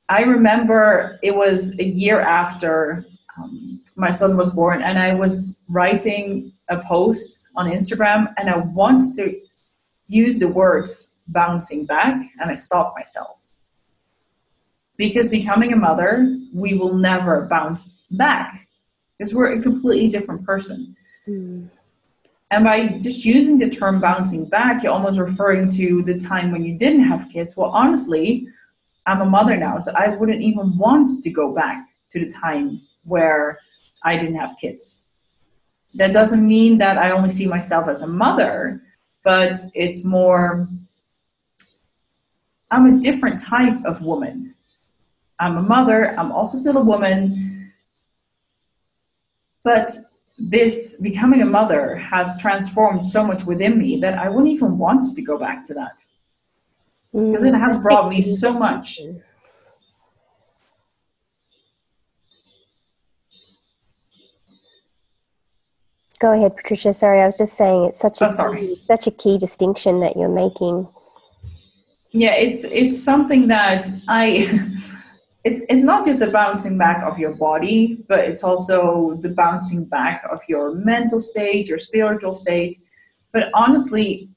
I 0.09 0.21
remember 0.21 1.19
it 1.23 1.33
was 1.33 1.79
a 1.79 1.83
year 1.83 2.19
after 2.19 3.05
um, 3.38 3.68
my 4.00 4.10
son 4.10 4.38
was 4.38 4.50
born, 4.50 4.82
and 4.82 4.98
I 4.98 5.13
was 5.13 5.62
writing 5.68 6.53
a 6.70 6.82
post 6.82 7.48
on 7.56 7.70
Instagram, 7.70 8.34
and 8.38 8.50
I 8.50 8.58
wanted 8.58 9.13
to 9.15 9.39
use 10.08 10.39
the 10.39 10.48
words 10.48 11.18
bouncing 11.27 11.86
back, 11.86 12.22
and 12.39 12.50
I 12.50 12.53
stopped 12.53 12.98
myself. 12.98 13.38
Because 14.98 15.27
becoming 15.27 15.74
a 15.74 15.75
mother, 15.75 16.38
we 16.53 16.74
will 16.74 16.96
never 16.96 17.46
bounce 17.46 17.94
back 18.12 18.68
because 19.18 19.34
we're 19.34 19.60
a 19.60 19.62
completely 19.62 20.10
different 20.10 20.46
person. 20.46 20.96
Mm. 21.27 21.70
And 22.51 22.63
by 22.63 22.88
just 23.00 23.25
using 23.25 23.60
the 23.60 23.70
term 23.70 24.00
bouncing 24.00 24.46
back, 24.46 24.82
you're 24.82 24.91
almost 24.91 25.20
referring 25.20 25.70
to 25.72 26.01
the 26.01 26.15
time 26.18 26.51
when 26.51 26.63
you 26.63 26.77
didn't 26.77 27.03
have 27.03 27.29
kids. 27.29 27.56
Well, 27.56 27.70
honestly, 27.70 28.48
I'm 29.06 29.22
a 29.22 29.25
mother 29.25 29.56
now, 29.56 29.77
so 29.79 29.94
I 29.96 30.10
wouldn't 30.10 30.41
even 30.41 30.77
want 30.77 31.10
to 31.22 31.29
go 31.29 31.53
back 31.53 31.89
to 32.10 32.20
the 32.20 32.29
time 32.29 32.82
where 33.03 33.60
I 34.03 34.18
didn't 34.18 34.36
have 34.36 34.56
kids. 34.60 35.03
That 35.96 36.13
doesn't 36.13 36.46
mean 36.46 36.77
that 36.77 36.98
I 36.98 37.12
only 37.12 37.29
see 37.29 37.48
myself 37.48 37.88
as 37.88 38.01
a 38.01 38.08
mother, 38.08 38.82
but 39.24 39.58
it's 39.74 40.03
more, 40.03 40.68
I'm 42.72 42.98
a 42.98 43.00
different 43.00 43.39
type 43.39 43.84
of 43.86 44.01
woman. 44.01 44.56
I'm 45.39 45.58
a 45.58 45.62
mother, 45.62 46.18
I'm 46.20 46.32
also 46.32 46.58
still 46.58 46.77
a 46.77 46.84
woman, 46.84 47.72
but 49.63 49.91
this 50.38 51.01
becoming 51.01 51.41
a 51.41 51.46
mother 51.46 51.96
has 51.96 52.38
transformed 52.39 53.06
so 53.06 53.24
much 53.25 53.44
within 53.44 53.77
me 53.77 54.00
that 54.00 54.18
I 54.18 54.29
wouldn't 54.29 54.48
even 54.48 54.77
want 54.77 55.06
to 55.15 55.22
go 55.22 55.38
back 55.38 55.63
to 55.65 55.74
that 55.74 56.06
mm. 57.13 57.32
because 57.32 57.44
it 57.44 57.53
has 57.53 57.75
brought 57.77 58.10
me 58.10 58.22
so 58.22 58.53
much. 58.53 59.01
Go 66.19 66.33
ahead, 66.33 66.57
Patricia. 66.57 66.93
Sorry, 66.93 67.21
I 67.21 67.25
was 67.25 67.38
just 67.38 67.55
saying 67.55 67.85
it's 67.85 67.99
such 67.99 68.21
a 68.21 68.27
oh, 68.29 68.53
key, 68.53 68.81
such 68.85 69.07
a 69.07 69.11
key 69.11 69.38
distinction 69.38 70.01
that 70.01 70.17
you're 70.17 70.27
making. 70.27 70.88
Yeah, 72.11 72.33
it's 72.33 72.65
it's 72.65 73.01
something 73.01 73.47
that 73.47 73.81
I 74.07 74.49
it's 75.45 75.61
it's 75.69 75.83
not 75.83 76.03
just 76.03 76.19
the 76.19 76.29
bouncing 76.29 76.77
back 76.77 77.03
of 77.03 77.17
your 77.17 77.33
body, 77.35 78.03
but 78.09 78.19
it's 78.19 78.43
also 78.43 79.17
the 79.21 79.29
bouncing 79.29 79.85
back 79.85 80.25
of 80.29 80.41
your 80.49 80.73
mental 80.73 81.21
state, 81.21 81.67
your 81.67 81.77
spiritual 81.77 82.33
state. 82.33 82.75
But 83.31 83.49
honestly, 83.53 84.27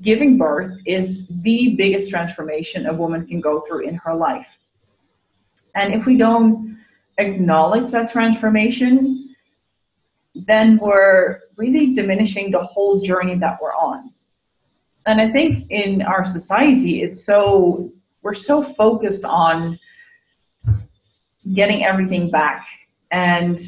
giving 0.00 0.38
birth 0.38 0.70
is 0.86 1.26
the 1.28 1.74
biggest 1.76 2.08
transformation 2.08 2.86
a 2.86 2.92
woman 2.92 3.26
can 3.26 3.40
go 3.40 3.60
through 3.60 3.86
in 3.86 3.96
her 3.96 4.14
life. 4.14 4.58
And 5.74 5.92
if 5.92 6.06
we 6.06 6.16
don't 6.16 6.78
acknowledge 7.18 7.92
that 7.92 8.10
transformation, 8.10 9.23
then 10.34 10.78
we're 10.78 11.40
really 11.56 11.92
diminishing 11.92 12.50
the 12.50 12.60
whole 12.60 13.00
journey 13.00 13.36
that 13.38 13.58
we're 13.62 13.74
on. 13.74 14.12
And 15.06 15.20
I 15.20 15.30
think 15.30 15.70
in 15.70 16.02
our 16.02 16.24
society, 16.24 17.02
it's 17.02 17.24
so 17.24 17.92
we're 18.22 18.34
so 18.34 18.62
focused 18.62 19.24
on 19.24 19.78
getting 21.52 21.84
everything 21.84 22.30
back. 22.30 22.66
And 23.10 23.58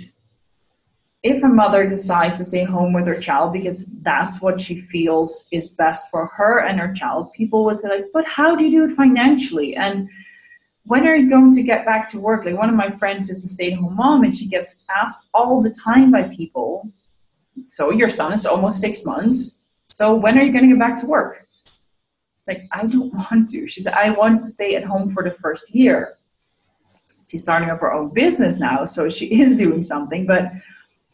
if 1.22 1.42
a 1.42 1.48
mother 1.48 1.86
decides 1.86 2.38
to 2.38 2.44
stay 2.44 2.64
home 2.64 2.92
with 2.92 3.06
her 3.06 3.20
child 3.20 3.52
because 3.52 3.92
that's 4.02 4.40
what 4.40 4.60
she 4.60 4.76
feels 4.76 5.48
is 5.52 5.68
best 5.70 6.10
for 6.10 6.26
her 6.26 6.60
and 6.60 6.80
her 6.80 6.92
child, 6.94 7.32
people 7.32 7.64
will 7.64 7.74
say, 7.74 7.88
like, 7.88 8.06
but 8.12 8.26
how 8.26 8.56
do 8.56 8.64
you 8.64 8.70
do 8.70 8.84
it 8.92 8.96
financially? 8.96 9.76
And 9.76 10.08
when 10.86 11.06
are 11.06 11.16
you 11.16 11.28
going 11.28 11.52
to 11.54 11.62
get 11.62 11.84
back 11.84 12.06
to 12.10 12.20
work? 12.20 12.44
Like 12.44 12.56
one 12.56 12.68
of 12.68 12.74
my 12.74 12.90
friends 12.90 13.28
is 13.28 13.44
a 13.44 13.48
stay-at-home 13.48 13.96
mom 13.96 14.24
and 14.24 14.34
she 14.34 14.46
gets 14.46 14.84
asked 14.88 15.28
all 15.34 15.60
the 15.62 15.70
time 15.70 16.10
by 16.10 16.24
people, 16.24 16.90
so 17.68 17.90
your 17.90 18.08
son 18.08 18.32
is 18.32 18.46
almost 18.46 18.80
six 18.80 19.04
months. 19.04 19.62
So 19.90 20.14
when 20.14 20.38
are 20.38 20.42
you 20.42 20.52
going 20.52 20.64
to 20.64 20.70
get 20.70 20.78
back 20.78 20.96
to 20.98 21.06
work? 21.06 21.46
like 22.46 22.66
i 22.72 22.86
don't 22.86 23.12
want 23.30 23.48
to 23.48 23.66
she 23.66 23.80
said 23.80 23.92
i 23.94 24.10
want 24.10 24.38
to 24.38 24.44
stay 24.44 24.76
at 24.76 24.84
home 24.84 25.08
for 25.08 25.22
the 25.22 25.32
first 25.32 25.74
year 25.74 26.16
she's 27.28 27.42
starting 27.42 27.70
up 27.70 27.80
her 27.80 27.92
own 27.92 28.12
business 28.12 28.58
now 28.58 28.84
so 28.84 29.08
she 29.08 29.26
is 29.40 29.56
doing 29.56 29.82
something 29.82 30.26
but 30.26 30.50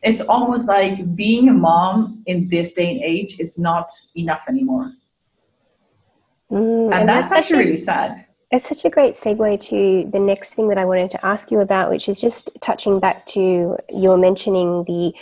it's 0.02 0.21
almost 0.21 0.67
like 0.67 1.14
being 1.14 1.49
a 1.49 1.52
mom 1.52 2.23
in 2.26 2.49
this 2.49 2.73
day 2.73 2.91
and 2.91 3.00
age 3.02 3.38
is 3.38 3.59
not 3.59 3.88
enough 4.17 4.47
anymore 4.49 4.93
mm, 6.50 6.87
and, 6.87 6.95
and, 6.95 7.09
that's, 7.09 7.31
that's 7.31 7.45
actually 7.45 7.64
really 7.64 7.76
sad 7.76 8.14
it's 8.52 8.68
such 8.68 8.85
a 8.85 8.90
great 8.90 9.14
segue 9.14 9.61
to 9.61 10.11
the 10.11 10.18
next 10.21 10.54
thing 10.54 10.68
that 10.68 10.76
I 10.76 10.85
wanted 10.85 11.11
to 11.12 11.26
ask 11.26 11.50
you 11.50 11.61
about, 11.61 11.88
which 11.88 12.06
is 12.06 12.21
just 12.21 12.50
touching 12.61 13.00
back 13.00 13.26
to 13.28 13.76
your 13.88 14.18
mentioning 14.18 14.85
the 14.85 15.14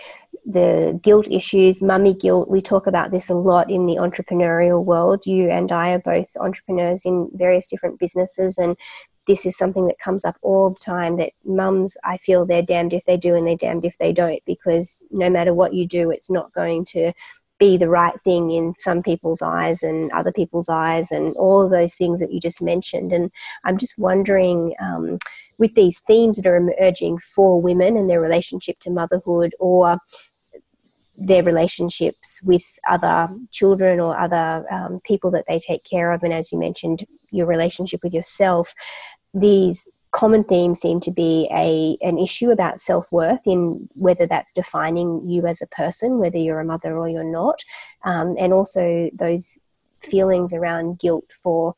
the 0.47 0.99
guilt 1.03 1.29
issues, 1.31 1.81
mummy 1.81 2.15
guilt. 2.15 2.49
We 2.49 2.61
talk 2.61 2.87
about 2.87 3.11
this 3.13 3.29
a 3.29 3.35
lot 3.35 3.71
in 3.71 3.87
the 3.87 3.97
entrepreneurial 3.97 4.85
world. 4.85 5.27
You 5.27 5.49
and 5.49 5.71
I 5.71 5.93
are 5.93 5.99
both 6.01 6.29
entrepreneurs 6.41 7.05
in 7.05 7.31
various 7.35 7.69
different 7.69 8.01
businesses, 8.01 8.59
and 8.59 8.77
this 9.29 9.47
is 9.47 9.57
something 9.57 9.87
that 9.87 10.01
comes 10.01 10.25
up 10.25 10.35
all 10.43 10.71
the 10.71 10.81
time 10.85 11.17
that 11.19 11.33
mums, 11.45 11.97
I 12.05 12.17
feel 12.17 12.45
they're 12.45 12.63
damned 12.63 12.93
if 12.93 13.05
they 13.05 13.17
do 13.17 13.37
and 13.37 13.47
they're 13.47 13.55
damned 13.55 13.85
if 13.85 13.97
they 13.99 14.13
don't, 14.13 14.43
because 14.45 15.05
no 15.13 15.31
matter 15.31 15.55
what 15.55 15.73
you 15.73 15.87
do, 15.87 16.11
it's 16.11 16.31
not 16.31 16.53
going 16.53 16.85
to 16.87 17.13
be 17.61 17.77
the 17.77 17.89
right 17.89 18.21
thing 18.25 18.51
in 18.51 18.75
some 18.75 19.03
people's 19.05 19.43
eyes 19.43 19.85
and 19.85 20.11
other 20.11 20.33
people's 20.33 20.69
eyes, 20.69 21.13
and 21.13 21.37
all 21.37 21.63
of 21.63 21.71
those 21.71 21.95
things 21.95 22.19
that 22.19 22.33
you 22.33 22.41
just 22.41 22.61
mentioned. 22.61 23.13
And 23.13 23.31
I'm 23.65 23.79
just 23.79 23.97
wondering. 23.99 24.75
Um, 24.81 25.19
with 25.61 25.75
these 25.75 26.01
themes 26.01 26.39
that 26.39 26.47
are 26.47 26.57
emerging 26.57 27.19
for 27.19 27.61
women 27.61 27.97
and 27.97 28.09
their 28.09 28.21
relationship 28.21 28.81
to 28.81 28.91
motherhood 28.91 29.55
or 29.61 29.99
their 31.17 31.43
relationships 31.43 32.41
with 32.43 32.65
other 32.89 33.29
children 33.51 34.01
or 34.01 34.19
other 34.19 34.65
um, 34.73 35.01
people 35.05 35.31
that 35.31 35.45
they 35.47 35.59
take 35.59 35.85
care 35.85 36.13
of, 36.13 36.23
and 36.23 36.33
as 36.33 36.51
you 36.51 36.59
mentioned, 36.59 37.07
your 37.31 37.47
relationship 37.47 38.03
with 38.03 38.15
yourself, 38.15 38.75
these 39.35 39.93
common 40.13 40.45
themes 40.45 40.81
seem 40.81 41.01
to 41.01 41.11
be 41.11 41.49
a 41.53 41.97
an 42.07 42.19
issue 42.19 42.51
about 42.51 42.81
self 42.81 43.11
worth 43.13 43.47
in 43.47 43.89
whether 43.95 44.27
that's 44.27 44.53
defining 44.53 45.23
you 45.29 45.47
as 45.47 45.63
a 45.63 45.67
person, 45.67 46.19
whether 46.19 46.39
you're 46.39 46.61
a 46.61 46.65
mother 46.65 46.97
or 46.97 47.09
you're 47.09 47.25
not, 47.25 47.61
um, 48.05 48.35
and 48.39 48.53
also 48.53 49.11
those 49.13 49.63
feelings 50.01 50.53
around 50.53 50.99
guilt 50.99 51.27
for 51.43 51.75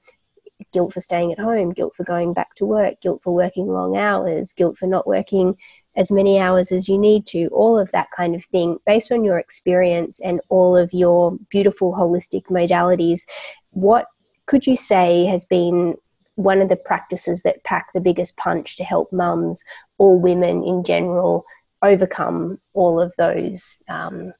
guilt 0.73 0.93
for 0.93 1.01
staying 1.01 1.33
at 1.33 1.39
home, 1.39 1.73
guilt 1.73 1.95
for 1.95 2.05
going 2.05 2.33
back 2.33 2.55
to 2.55 2.65
work, 2.65 3.01
guilt 3.01 3.23
for 3.23 3.35
working 3.35 3.67
long 3.67 3.97
hours, 3.97 4.53
guilt 4.53 4.79
for 4.79 4.87
not 4.87 5.07
working 5.07 5.57
as 5.97 6.11
many 6.11 6.39
hours 6.39 6.73
as 6.73 6.89
you 6.89 6.97
need 6.97 7.27
to, 7.27 7.49
all 7.49 7.79
of 7.79 7.91
that 7.93 8.09
kind 8.17 8.35
of 8.35 8.45
thing, 8.47 8.79
based 8.87 9.13
on 9.13 9.25
your 9.25 9.39
experience 9.39 10.21
and 10.21 10.41
all 10.49 10.77
of 10.77 10.93
your 10.95 11.37
beautiful 11.51 11.93
holistic 11.93 12.45
modalities, 12.45 13.27
what 13.71 14.07
could 14.47 14.67
you 14.67 14.77
say 14.77 15.27
has 15.27 15.45
been 15.45 15.97
one 16.37 16.63
of 16.63 16.69
the 16.69 16.77
practices 16.77 17.43
that 17.43 17.65
pack 17.65 17.93
the 17.93 18.01
biggest 18.01 18.37
punch 18.37 18.77
to 18.77 18.85
help 18.85 19.13
mums 19.13 19.65
or 19.99 20.19
women 20.19 20.63
in 20.65 20.83
general 20.85 21.45
overcome 21.83 22.59
all 22.75 23.01
of 23.01 23.13
those 23.19 23.83
um, 23.89 24.33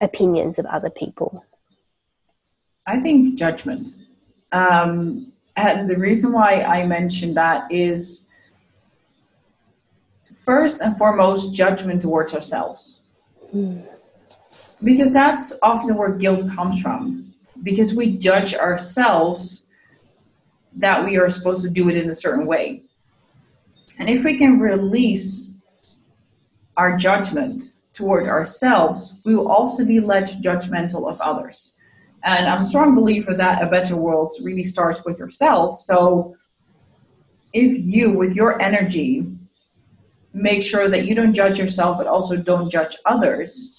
opinions 0.00 0.58
of 0.58 0.66
other 0.66 0.90
people? 0.90 1.44
I 2.86 3.00
think 3.00 3.36
judgment. 3.36 3.90
Um, 4.52 5.32
and 5.56 5.88
the 5.88 5.96
reason 5.96 6.32
why 6.32 6.62
I 6.62 6.86
mentioned 6.86 7.36
that 7.36 7.70
is 7.70 8.28
first 10.44 10.80
and 10.80 10.96
foremost 10.96 11.52
judgment 11.52 12.02
towards 12.02 12.34
ourselves. 12.34 13.02
Mm. 13.54 13.86
Because 14.82 15.12
that's 15.12 15.58
often 15.62 15.96
where 15.96 16.10
guilt 16.10 16.48
comes 16.50 16.80
from. 16.80 17.34
Because 17.62 17.94
we 17.94 18.16
judge 18.16 18.54
ourselves 18.54 19.68
that 20.76 21.04
we 21.04 21.16
are 21.16 21.28
supposed 21.28 21.62
to 21.64 21.70
do 21.70 21.88
it 21.88 21.96
in 21.96 22.08
a 22.08 22.14
certain 22.14 22.46
way. 22.46 22.82
And 23.98 24.08
if 24.08 24.24
we 24.24 24.38
can 24.38 24.58
release 24.58 25.54
our 26.76 26.96
judgment 26.96 27.62
toward 27.92 28.26
ourselves, 28.26 29.20
we 29.24 29.34
will 29.34 29.48
also 29.48 29.84
be 29.84 30.00
less 30.00 30.34
judgmental 30.36 31.10
of 31.10 31.20
others. 31.20 31.78
And 32.24 32.46
I'm 32.46 32.60
a 32.60 32.64
strong 32.64 32.94
believer 32.94 33.34
that 33.34 33.62
a 33.62 33.66
better 33.66 33.96
world 33.96 34.32
really 34.42 34.64
starts 34.64 35.04
with 35.04 35.18
yourself. 35.18 35.80
So 35.80 36.36
if 37.52 37.72
you, 37.84 38.12
with 38.12 38.34
your 38.34 38.62
energy, 38.62 39.26
make 40.32 40.62
sure 40.62 40.88
that 40.88 41.06
you 41.06 41.14
don't 41.14 41.34
judge 41.34 41.58
yourself, 41.58 41.98
but 41.98 42.06
also 42.06 42.36
don't 42.36 42.70
judge 42.70 42.96
others, 43.04 43.78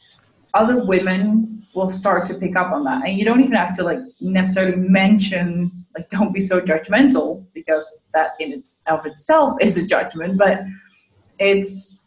other 0.54 0.86
women 0.86 1.66
will 1.74 1.90
start 1.90 2.26
to 2.28 2.36
pick 2.36 2.56
up 2.56 2.72
on 2.72 2.84
that. 2.84 3.08
And 3.08 3.18
you 3.18 3.26
don't 3.26 3.40
even 3.42 3.54
have 3.54 3.76
to 3.78 3.84
like 3.84 4.00
necessarily 4.20 4.76
mention 4.76 5.83
like 5.96 6.10
don't 6.10 6.34
be 6.34 6.42
so 6.42 6.60
judgmental 6.60 7.46
because 7.54 8.06
that 8.14 8.32
in 8.40 8.64
of 8.88 9.06
itself 9.06 9.54
is 9.62 9.78
a 9.78 9.86
judgment, 9.86 10.38
but 10.38 10.62
it's 11.40 12.00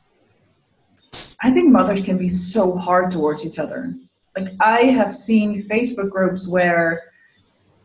I 1.43 1.50
think 1.50 1.71
mothers 1.71 2.00
can 2.00 2.19
be 2.19 2.28
so 2.28 2.76
hard 2.76 3.11
towards 3.11 3.45
each 3.45 3.59
other. 3.59 3.95
Like 4.37 4.49
I 4.61 4.85
have 4.85 5.14
seen 5.14 5.62
Facebook 5.62 6.11
groups 6.11 6.47
where 6.47 7.12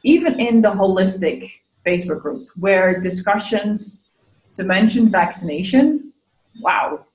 even 0.03 0.39
in 0.39 0.61
the 0.61 0.71
holistic 0.71 1.61
Facebook 1.85 2.21
groups 2.21 2.57
where 2.57 2.99
discussions 2.99 4.09
to 4.55 4.63
mention 4.63 5.09
vaccination, 5.09 6.11
wow. 6.61 7.05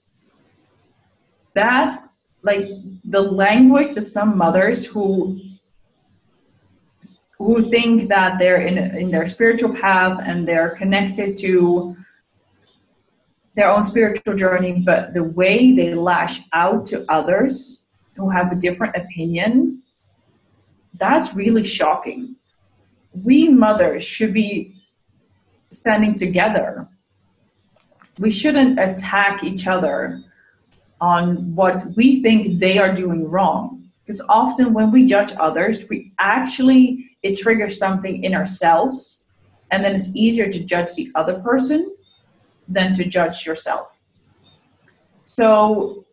That 1.55 1.97
like 2.43 2.69
the 3.05 3.21
language 3.21 3.95
to 3.95 4.03
some 4.03 4.39
mothers 4.39 4.87
who 4.87 5.41
who 7.39 7.71
think 7.71 8.09
that 8.09 8.39
they're 8.39 8.61
in 8.61 8.79
in 8.79 9.11
their 9.11 9.27
spiritual 9.27 9.75
path 9.75 10.21
and 10.25 10.49
they're 10.49 10.71
connected 10.71 11.37
to 11.39 11.97
their 13.55 13.71
own 13.71 13.87
spiritual 13.87 14.35
journey, 14.35 14.83
but 14.85 15.15
the 15.15 15.23
way 15.23 15.73
they 15.73 15.95
lash 15.95 16.41
out 16.53 16.85
to 16.87 17.05
others 17.11 17.87
who 18.15 18.29
have 18.29 18.53
a 18.53 18.55
different 18.55 18.95
opinion, 18.97 19.83
that's 20.95 21.35
really 21.35 21.65
shocking. 21.65 22.37
We 23.13 23.49
mothers 23.49 24.03
should 24.05 24.35
be 24.35 24.75
standing 25.71 26.15
together. 26.15 26.87
We 28.19 28.31
shouldn't 28.31 28.79
attack 28.79 29.43
each 29.43 29.67
other 29.67 30.23
on 31.01 31.55
what 31.55 31.83
we 31.97 32.23
think 32.23 32.59
they 32.59 32.79
are 32.79 32.95
doing 32.95 33.29
wrong. 33.29 33.91
Because 34.05 34.25
often 34.29 34.73
when 34.73 34.91
we 34.91 35.07
judge 35.07 35.33
others, 35.39 35.87
we 35.89 36.13
actually, 36.19 37.06
it 37.27 37.39
triggers 37.39 37.79
something 37.79 38.23
in 38.23 38.35
ourselves, 38.35 39.27
and 39.71 39.85
then 39.85 39.95
it's 39.95 40.15
easier 40.15 40.49
to 40.51 40.65
judge 40.65 40.95
the 40.95 41.11
other 41.15 41.41
person 41.41 41.95
than 42.69 42.95
to 42.95 43.05
judge 43.05 43.45
yourself. 43.45 44.01
So 45.25 46.05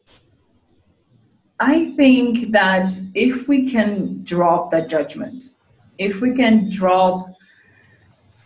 I 1.59 1.93
think 1.95 2.51
that 2.51 2.89
if 3.13 3.47
we 3.47 3.69
can 3.69 4.23
drop 4.23 4.71
that 4.71 4.89
judgment, 4.89 5.43
if 5.97 6.19
we 6.19 6.33
can 6.33 6.69
drop 6.69 7.29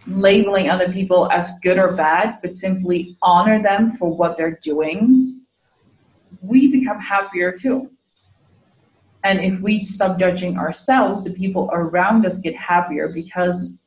labeling 0.08 0.70
other 0.70 0.92
people 0.92 1.30
as 1.32 1.52
good 1.64 1.78
or 1.78 1.94
bad, 1.96 2.40
but 2.42 2.56
simply 2.56 3.18
honor 3.22 3.62
them 3.62 3.92
for 3.92 4.16
what 4.16 4.38
they're 4.38 4.60
doing, 4.62 5.42
we 6.42 6.68
become 6.68 7.00
happier 7.00 7.52
too. 7.52 7.90
And 9.28 9.42
if 9.42 9.60
we 9.60 9.82
stop 9.82 10.18
judging 10.18 10.58
ourselves, 10.58 11.22
the 11.22 11.32
people 11.32 11.70
around 11.74 12.26
us 12.26 12.38
get 12.38 12.56
happier 12.56 13.10
because 13.10 13.78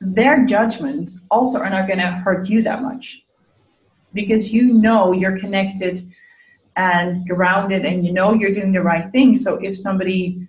their 0.00 0.46
judgments 0.46 1.20
also 1.32 1.58
are 1.58 1.68
not 1.68 1.88
going 1.88 1.98
to 1.98 2.12
hurt 2.12 2.48
you 2.48 2.62
that 2.62 2.80
much 2.80 3.24
because 4.12 4.52
you 4.52 4.72
know 4.72 5.12
you're 5.12 5.36
connected 5.36 5.98
and 6.76 7.26
grounded 7.26 7.84
and 7.84 8.06
you 8.06 8.12
know 8.12 8.34
you're 8.34 8.52
doing 8.52 8.70
the 8.70 8.82
right 8.82 9.10
thing. 9.10 9.34
So 9.34 9.56
if 9.56 9.76
somebody, 9.76 10.46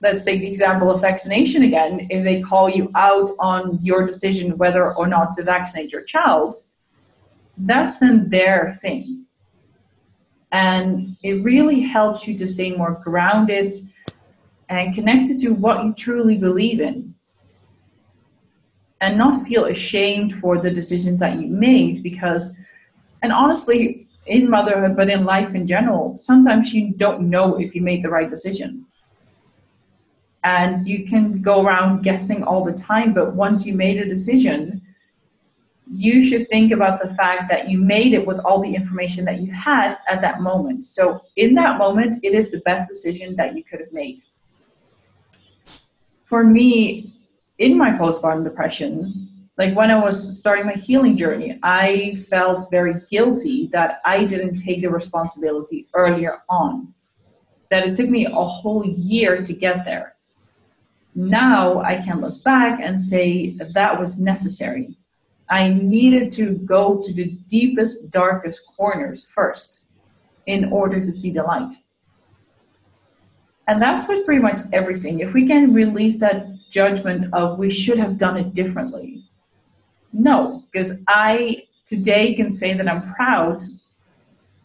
let's 0.00 0.24
take 0.24 0.40
the 0.40 0.48
example 0.48 0.90
of 0.90 1.02
vaccination 1.02 1.64
again, 1.64 2.06
if 2.08 2.24
they 2.24 2.40
call 2.40 2.70
you 2.70 2.90
out 2.94 3.28
on 3.40 3.78
your 3.82 4.06
decision 4.06 4.56
whether 4.56 4.94
or 4.94 5.06
not 5.06 5.32
to 5.32 5.42
vaccinate 5.42 5.92
your 5.92 6.02
child, 6.02 6.54
that's 7.58 7.98
then 7.98 8.30
their 8.30 8.72
thing. 8.80 9.25
And 10.52 11.16
it 11.22 11.42
really 11.42 11.80
helps 11.80 12.26
you 12.26 12.36
to 12.38 12.46
stay 12.46 12.74
more 12.74 13.00
grounded 13.02 13.72
and 14.68 14.94
connected 14.94 15.38
to 15.38 15.50
what 15.50 15.84
you 15.84 15.92
truly 15.92 16.36
believe 16.36 16.80
in. 16.80 17.14
And 19.00 19.18
not 19.18 19.46
feel 19.46 19.66
ashamed 19.66 20.34
for 20.34 20.58
the 20.58 20.70
decisions 20.70 21.20
that 21.20 21.38
you 21.38 21.48
made 21.48 22.02
because 22.02 22.56
and 23.22 23.30
honestly 23.30 24.06
in 24.26 24.48
motherhood 24.48 24.96
but 24.96 25.10
in 25.10 25.24
life 25.24 25.54
in 25.54 25.66
general 25.66 26.16
sometimes 26.16 26.72
you 26.72 26.92
don't 26.94 27.28
know 27.28 27.56
if 27.56 27.74
you 27.74 27.82
made 27.82 28.02
the 28.02 28.08
right 28.08 28.30
decision. 28.30 28.86
And 30.44 30.86
you 30.86 31.06
can 31.06 31.42
go 31.42 31.62
around 31.62 32.02
guessing 32.02 32.42
all 32.42 32.64
the 32.64 32.72
time 32.72 33.12
but 33.12 33.34
once 33.34 33.66
you 33.66 33.74
made 33.74 33.98
a 33.98 34.08
decision 34.08 34.80
you 35.92 36.24
should 36.26 36.48
think 36.48 36.72
about 36.72 37.00
the 37.00 37.14
fact 37.14 37.48
that 37.48 37.68
you 37.68 37.78
made 37.78 38.12
it 38.12 38.26
with 38.26 38.40
all 38.40 38.60
the 38.60 38.74
information 38.74 39.24
that 39.24 39.40
you 39.40 39.52
had 39.52 39.94
at 40.08 40.20
that 40.20 40.40
moment 40.40 40.84
so 40.84 41.20
in 41.36 41.54
that 41.54 41.78
moment 41.78 42.14
it 42.22 42.34
is 42.34 42.50
the 42.50 42.60
best 42.60 42.88
decision 42.88 43.36
that 43.36 43.56
you 43.56 43.62
could 43.62 43.80
have 43.80 43.92
made 43.92 44.20
for 46.26 46.42
me 46.42 47.12
in 47.58 47.78
my 47.78 47.90
postpartum 47.92 48.44
depression, 48.44 49.28
like 49.56 49.74
when 49.74 49.90
I 49.90 49.98
was 49.98 50.38
starting 50.38 50.66
my 50.66 50.74
healing 50.74 51.16
journey, 51.16 51.58
I 51.62 52.14
felt 52.28 52.68
very 52.70 53.00
guilty 53.08 53.68
that 53.72 54.00
I 54.04 54.24
didn't 54.24 54.56
take 54.56 54.82
the 54.82 54.90
responsibility 54.90 55.86
earlier 55.94 56.42
on. 56.50 56.92
That 57.70 57.86
it 57.86 57.96
took 57.96 58.10
me 58.10 58.26
a 58.26 58.44
whole 58.44 58.84
year 58.86 59.42
to 59.42 59.52
get 59.54 59.84
there. 59.84 60.16
Now 61.14 61.80
I 61.80 61.96
can 61.96 62.20
look 62.20 62.44
back 62.44 62.80
and 62.80 63.00
say 63.00 63.56
that 63.72 63.98
was 63.98 64.20
necessary. 64.20 64.94
I 65.48 65.68
needed 65.68 66.30
to 66.32 66.52
go 66.52 67.00
to 67.02 67.12
the 67.12 67.38
deepest, 67.46 68.10
darkest 68.10 68.62
corners 68.76 69.30
first 69.30 69.86
in 70.46 70.72
order 70.72 71.00
to 71.00 71.12
see 71.12 71.30
the 71.30 71.42
light. 71.42 71.72
And 73.68 73.82
that's 73.82 74.06
with 74.08 74.24
pretty 74.24 74.42
much 74.42 74.60
everything. 74.72 75.20
If 75.20 75.34
we 75.34 75.46
can 75.46 75.72
release 75.72 76.18
that 76.20 76.46
judgment 76.70 77.32
of 77.32 77.58
we 77.58 77.70
should 77.70 77.98
have 77.98 78.16
done 78.16 78.36
it 78.36 78.54
differently. 78.54 79.24
No, 80.12 80.62
because 80.70 81.02
I 81.08 81.64
today 81.84 82.34
can 82.34 82.50
say 82.50 82.74
that 82.74 82.88
I'm 82.88 83.02
proud 83.14 83.58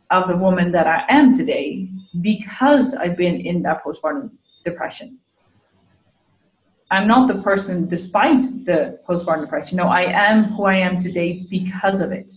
of 0.10 0.28
the 0.28 0.38
woman 0.38 0.72
that 0.72 0.88
I 0.88 1.04
am 1.10 1.32
today 1.32 1.90
because 2.22 2.94
I've 2.96 3.18
been 3.18 3.40
in 3.40 3.62
that 3.64 3.84
postpartum 3.84 4.32
depression. 4.64 5.18
I'm 6.92 7.08
not 7.08 7.30
the 7.30 7.42
person 7.42 7.88
despite 7.88 8.42
the 8.66 9.00
postpartum 9.08 9.42
depression. 9.42 9.78
No, 9.78 9.88
I 9.88 10.02
am 10.02 10.44
who 10.44 10.66
I 10.66 10.76
am 10.76 10.98
today 10.98 11.46
because 11.50 12.02
of 12.02 12.12
it. 12.12 12.34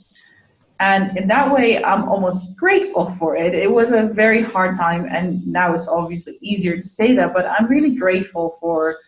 And 0.78 1.16
in 1.16 1.26
that 1.28 1.52
way, 1.52 1.82
I'm 1.82 2.08
almost 2.08 2.56
grateful 2.56 3.06
for 3.06 3.36
it. 3.36 3.54
It 3.54 3.70
was 3.70 3.90
a 3.90 4.04
very 4.04 4.42
hard 4.42 4.76
time, 4.76 5.06
and 5.10 5.44
now 5.46 5.72
it's 5.72 5.88
obviously 5.88 6.38
easier 6.40 6.76
to 6.76 6.82
say 6.82 7.14
that, 7.14 7.32
but 7.32 7.46
I'm 7.46 7.66
really 7.66 7.96
grateful 7.96 8.56
for 8.60 8.98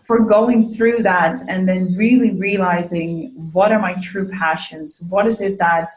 for 0.00 0.20
going 0.20 0.72
through 0.72 1.04
that 1.04 1.38
and 1.48 1.68
then 1.68 1.94
really 1.96 2.32
realizing 2.32 3.30
what 3.52 3.70
are 3.70 3.78
my 3.78 3.94
true 4.02 4.28
passions 4.28 5.00
what 5.08 5.24
is 5.24 5.40
it 5.40 5.56
that 5.56 5.88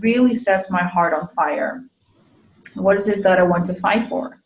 really 0.00 0.34
sets 0.34 0.72
my 0.72 0.82
heart 0.82 1.14
on 1.14 1.28
fire 1.28 1.84
what 2.74 2.96
is 2.96 3.06
it 3.06 3.22
that 3.22 3.38
i 3.38 3.44
want 3.44 3.64
to 3.64 3.72
fight 3.74 4.08
for 4.08 4.42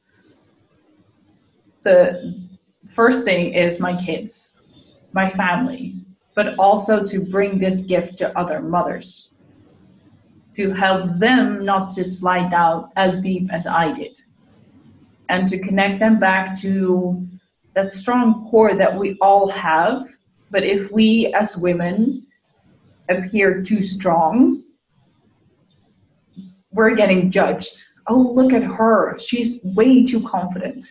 the 1.83 2.49
first 2.87 3.25
thing 3.25 3.55
is 3.55 3.81
my 3.81 3.97
kids 3.97 4.61
my 5.13 5.29
family 5.29 5.95
but 6.35 6.57
also 6.59 7.03
to 7.03 7.21
bring 7.21 7.59
this 7.59 7.81
gift 7.81 8.19
to 8.19 8.37
other 8.39 8.61
mothers 8.61 9.33
to 10.55 10.73
help 10.73 11.19
them 11.19 11.65
not 11.65 11.91
to 11.91 12.05
slide 12.05 12.51
down 12.51 12.91
as 12.97 13.21
deep 13.21 13.49
as 13.53 13.67
i 13.67 13.93
did 13.93 14.17
and 15.29 15.47
to 15.49 15.59
connect 15.59 15.99
them 15.99 16.19
back 16.19 16.59
to 16.59 17.27
that 17.75 17.93
strong 17.93 18.45
core 18.51 18.75
that 18.75 18.97
we 18.97 19.17
all 19.21 19.49
have. 19.49 20.03
But 20.51 20.65
if 20.65 20.91
we 20.91 21.33
as 21.35 21.57
women 21.57 22.27
appear 23.09 23.63
too 23.63 23.83
strong, 23.83 24.65
we're 26.73 26.95
getting 26.95 27.31
judged. 27.31 27.85
Oh, 28.09 28.19
look 28.19 28.53
at 28.53 28.63
her. 28.63 29.17
She's 29.19 29.63
way 29.63 30.03
too 30.03 30.27
confident. 30.27 30.87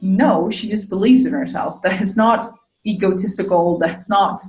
No, 0.00 0.50
she 0.50 0.68
just 0.68 0.88
believes 0.88 1.26
in 1.26 1.32
herself. 1.32 1.82
That 1.82 2.00
is 2.00 2.16
not 2.16 2.54
egotistical. 2.86 3.78
That's 3.78 4.08
not, 4.08 4.40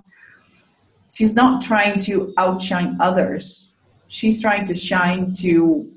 she's 1.13 1.33
not 1.33 1.61
trying 1.61 1.99
to 2.01 2.33
outshine 2.37 2.97
others. 2.99 3.75
She's 4.07 4.41
trying 4.41 4.65
to 4.65 4.75
shine 4.75 5.33
to 5.39 5.91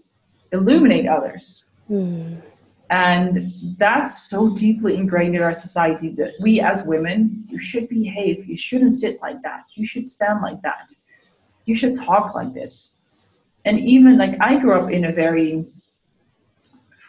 illuminate 0.52 1.06
others. 1.06 1.68
Mm. 1.90 2.42
And 2.90 3.52
that's 3.78 4.28
so 4.28 4.50
deeply 4.50 4.96
ingrained 4.96 5.36
in 5.36 5.42
our 5.42 5.52
society 5.52 6.08
that 6.10 6.32
we 6.40 6.60
as 6.60 6.84
women, 6.84 7.44
you 7.48 7.58
should 7.58 7.88
behave. 7.88 8.44
You 8.46 8.56
shouldn't 8.56 8.94
sit 8.94 9.20
like 9.22 9.42
that. 9.42 9.62
You 9.74 9.84
should 9.84 10.08
stand 10.08 10.42
like 10.42 10.60
that. 10.62 10.90
You 11.66 11.76
should 11.76 11.94
talk 11.94 12.34
like 12.34 12.52
this. 12.52 12.96
And 13.64 13.78
even 13.78 14.18
like 14.18 14.36
I 14.40 14.58
grew 14.58 14.74
up 14.74 14.90
in 14.90 15.04
a 15.04 15.12
very 15.12 15.66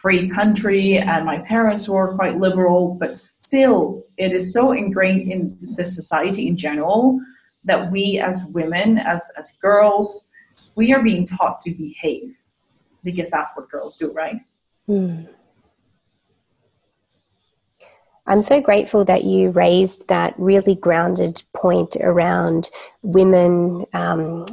free 0.02 0.28
country 0.28 0.98
and 0.98 1.24
my 1.24 1.38
parents 1.38 1.88
were 1.88 2.16
quite 2.16 2.36
liberal, 2.36 2.96
but 2.98 3.16
still 3.16 4.04
it 4.16 4.32
is 4.32 4.52
so 4.52 4.72
ingrained 4.72 5.30
in 5.30 5.56
the 5.76 5.84
society 5.84 6.48
in 6.48 6.56
general 6.56 7.20
that 7.62 7.88
we 7.92 8.18
as 8.18 8.46
women, 8.46 8.98
as, 8.98 9.30
as 9.38 9.52
girls, 9.62 10.28
we 10.74 10.92
are 10.92 11.04
being 11.04 11.24
taught 11.24 11.60
to 11.60 11.70
behave 11.70 12.42
because 13.04 13.30
that's 13.30 13.56
what 13.56 13.70
girls 13.70 13.96
do, 13.96 14.10
right? 14.10 14.40
Mm. 14.88 15.28
I'm 18.26 18.40
so 18.40 18.60
grateful 18.60 19.04
that 19.04 19.22
you 19.22 19.50
raised 19.50 20.08
that 20.08 20.34
really 20.36 20.74
grounded 20.74 21.44
point 21.54 21.96
around 22.00 22.70
women 23.02 23.86
um, 23.92 24.46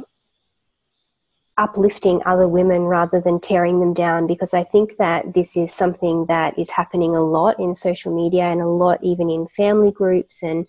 uplifting 1.60 2.22
other 2.24 2.48
women 2.48 2.84
rather 2.84 3.20
than 3.20 3.38
tearing 3.38 3.80
them 3.80 3.92
down 3.92 4.26
because 4.26 4.54
I 4.54 4.64
think 4.64 4.96
that 4.96 5.34
this 5.34 5.58
is 5.58 5.70
something 5.70 6.24
that 6.24 6.58
is 6.58 6.70
happening 6.70 7.14
a 7.14 7.20
lot 7.20 7.60
in 7.60 7.74
social 7.74 8.14
media 8.14 8.44
and 8.44 8.62
a 8.62 8.66
lot 8.66 8.98
even 9.02 9.28
in 9.28 9.46
family 9.46 9.90
groups 9.92 10.42
and 10.42 10.66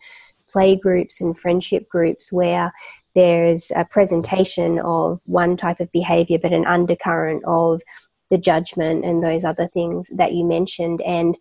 play 0.52 0.76
groups 0.76 1.22
and 1.22 1.38
friendship 1.40 1.88
groups 1.88 2.34
where 2.34 2.74
there's 3.16 3.72
a 3.74 3.86
presentation 3.86 4.80
of 4.80 5.22
one 5.28 5.56
type 5.56 5.80
of 5.80 5.90
behavior 5.94 6.38
but 6.38 6.52
an 6.52 6.66
undercurrent 6.66 7.42
of 7.46 7.82
the 8.30 8.38
judgment 8.38 9.06
and 9.06 9.24
those 9.24 9.46
other 9.46 9.70
things 9.70 10.12
that 10.18 10.34
you 10.34 10.44
mentioned. 10.44 11.02
And 11.04 11.38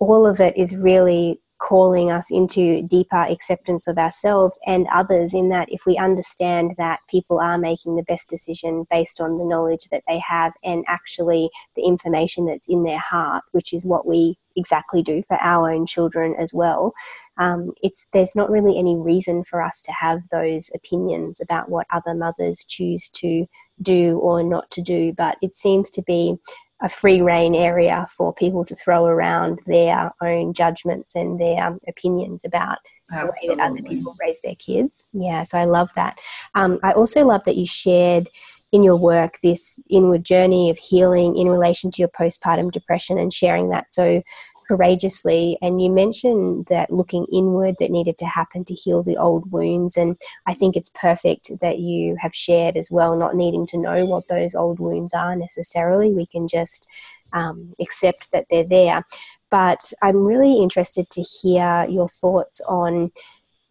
all 0.00 0.26
of 0.26 0.40
it 0.40 0.56
is 0.56 0.74
really 0.74 1.40
calling 1.58 2.10
us 2.10 2.30
into 2.30 2.82
deeper 2.82 3.22
acceptance 3.22 3.86
of 3.86 3.98
ourselves 3.98 4.58
and 4.66 4.86
others 4.92 5.34
in 5.34 5.48
that 5.48 5.68
if 5.70 5.84
we 5.86 5.96
understand 5.96 6.72
that 6.78 7.00
people 7.08 7.40
are 7.40 7.58
making 7.58 7.96
the 7.96 8.02
best 8.02 8.28
decision 8.28 8.86
based 8.90 9.20
on 9.20 9.38
the 9.38 9.44
knowledge 9.44 9.88
that 9.90 10.02
they 10.06 10.18
have 10.18 10.52
and 10.62 10.84
actually 10.86 11.50
the 11.74 11.82
information 11.82 12.46
that's 12.46 12.68
in 12.68 12.84
their 12.84 12.98
heart 12.98 13.42
which 13.52 13.72
is 13.72 13.84
what 13.84 14.06
we 14.06 14.38
exactly 14.56 15.02
do 15.02 15.22
for 15.28 15.36
our 15.40 15.70
own 15.70 15.86
children 15.86 16.34
as 16.38 16.52
well 16.52 16.92
um, 17.38 17.72
it's 17.82 18.08
there's 18.12 18.34
not 18.34 18.50
really 18.50 18.78
any 18.78 18.96
reason 18.96 19.44
for 19.44 19.62
us 19.62 19.82
to 19.82 19.92
have 19.92 20.28
those 20.30 20.70
opinions 20.74 21.40
about 21.40 21.68
what 21.68 21.86
other 21.92 22.14
mothers 22.14 22.64
choose 22.64 23.08
to 23.10 23.46
do 23.80 24.18
or 24.18 24.42
not 24.42 24.70
to 24.72 24.82
do. 24.82 25.12
But 25.12 25.36
it 25.40 25.56
seems 25.56 25.90
to 25.92 26.02
be 26.02 26.36
a 26.80 26.88
free 26.88 27.20
reign 27.20 27.54
area 27.54 28.06
for 28.08 28.32
people 28.32 28.64
to 28.64 28.74
throw 28.74 29.04
around 29.04 29.60
their 29.66 30.12
own 30.22 30.52
judgments 30.52 31.14
and 31.16 31.40
their 31.40 31.66
um, 31.66 31.80
opinions 31.88 32.44
about 32.44 32.78
Absolutely. 33.10 33.32
the 33.42 33.48
way 33.48 33.56
that 33.56 33.70
other 33.70 33.88
people 33.88 34.16
raise 34.20 34.40
their 34.42 34.54
kids. 34.54 35.04
Yeah, 35.12 35.42
so 35.42 35.58
I 35.58 35.64
love 35.64 35.90
that. 35.96 36.20
Um, 36.54 36.78
I 36.82 36.92
also 36.92 37.24
love 37.24 37.44
that 37.44 37.56
you 37.56 37.66
shared 37.66 38.28
in 38.70 38.82
your 38.82 38.96
work 38.96 39.38
this 39.42 39.80
inward 39.88 40.24
journey 40.24 40.70
of 40.70 40.78
healing 40.78 41.36
in 41.36 41.48
relation 41.48 41.90
to 41.90 42.02
your 42.02 42.08
postpartum 42.08 42.70
depression 42.70 43.18
and 43.18 43.32
sharing 43.32 43.70
that 43.70 43.90
so 43.90 44.22
courageously. 44.68 45.58
And 45.62 45.82
you 45.82 45.90
mentioned 45.90 46.66
that 46.66 46.92
looking 46.92 47.26
inward 47.32 47.76
that 47.80 47.90
needed 47.90 48.18
to 48.18 48.26
happen 48.26 48.64
to 48.64 48.74
heal 48.74 49.02
the 49.02 49.16
old 49.16 49.50
wounds. 49.50 49.96
And 49.96 50.16
I 50.46 50.54
think 50.54 50.76
it's 50.76 50.90
perfect 50.90 51.50
that 51.60 51.78
you 51.78 52.16
have 52.20 52.34
shared 52.34 52.76
as 52.76 52.90
well, 52.90 53.16
not 53.16 53.34
needing 53.34 53.66
to 53.68 53.78
know 53.78 54.06
what 54.06 54.28
those 54.28 54.54
old 54.54 54.78
wounds 54.78 55.14
are 55.14 55.34
necessarily. 55.34 56.12
We 56.12 56.26
can 56.26 56.46
just 56.46 56.88
um, 57.32 57.74
accept 57.80 58.30
that 58.32 58.46
they're 58.50 58.64
there. 58.64 59.04
But 59.50 59.92
I'm 60.02 60.26
really 60.26 60.62
interested 60.62 61.08
to 61.10 61.22
hear 61.22 61.86
your 61.88 62.08
thoughts 62.08 62.60
on 62.68 63.12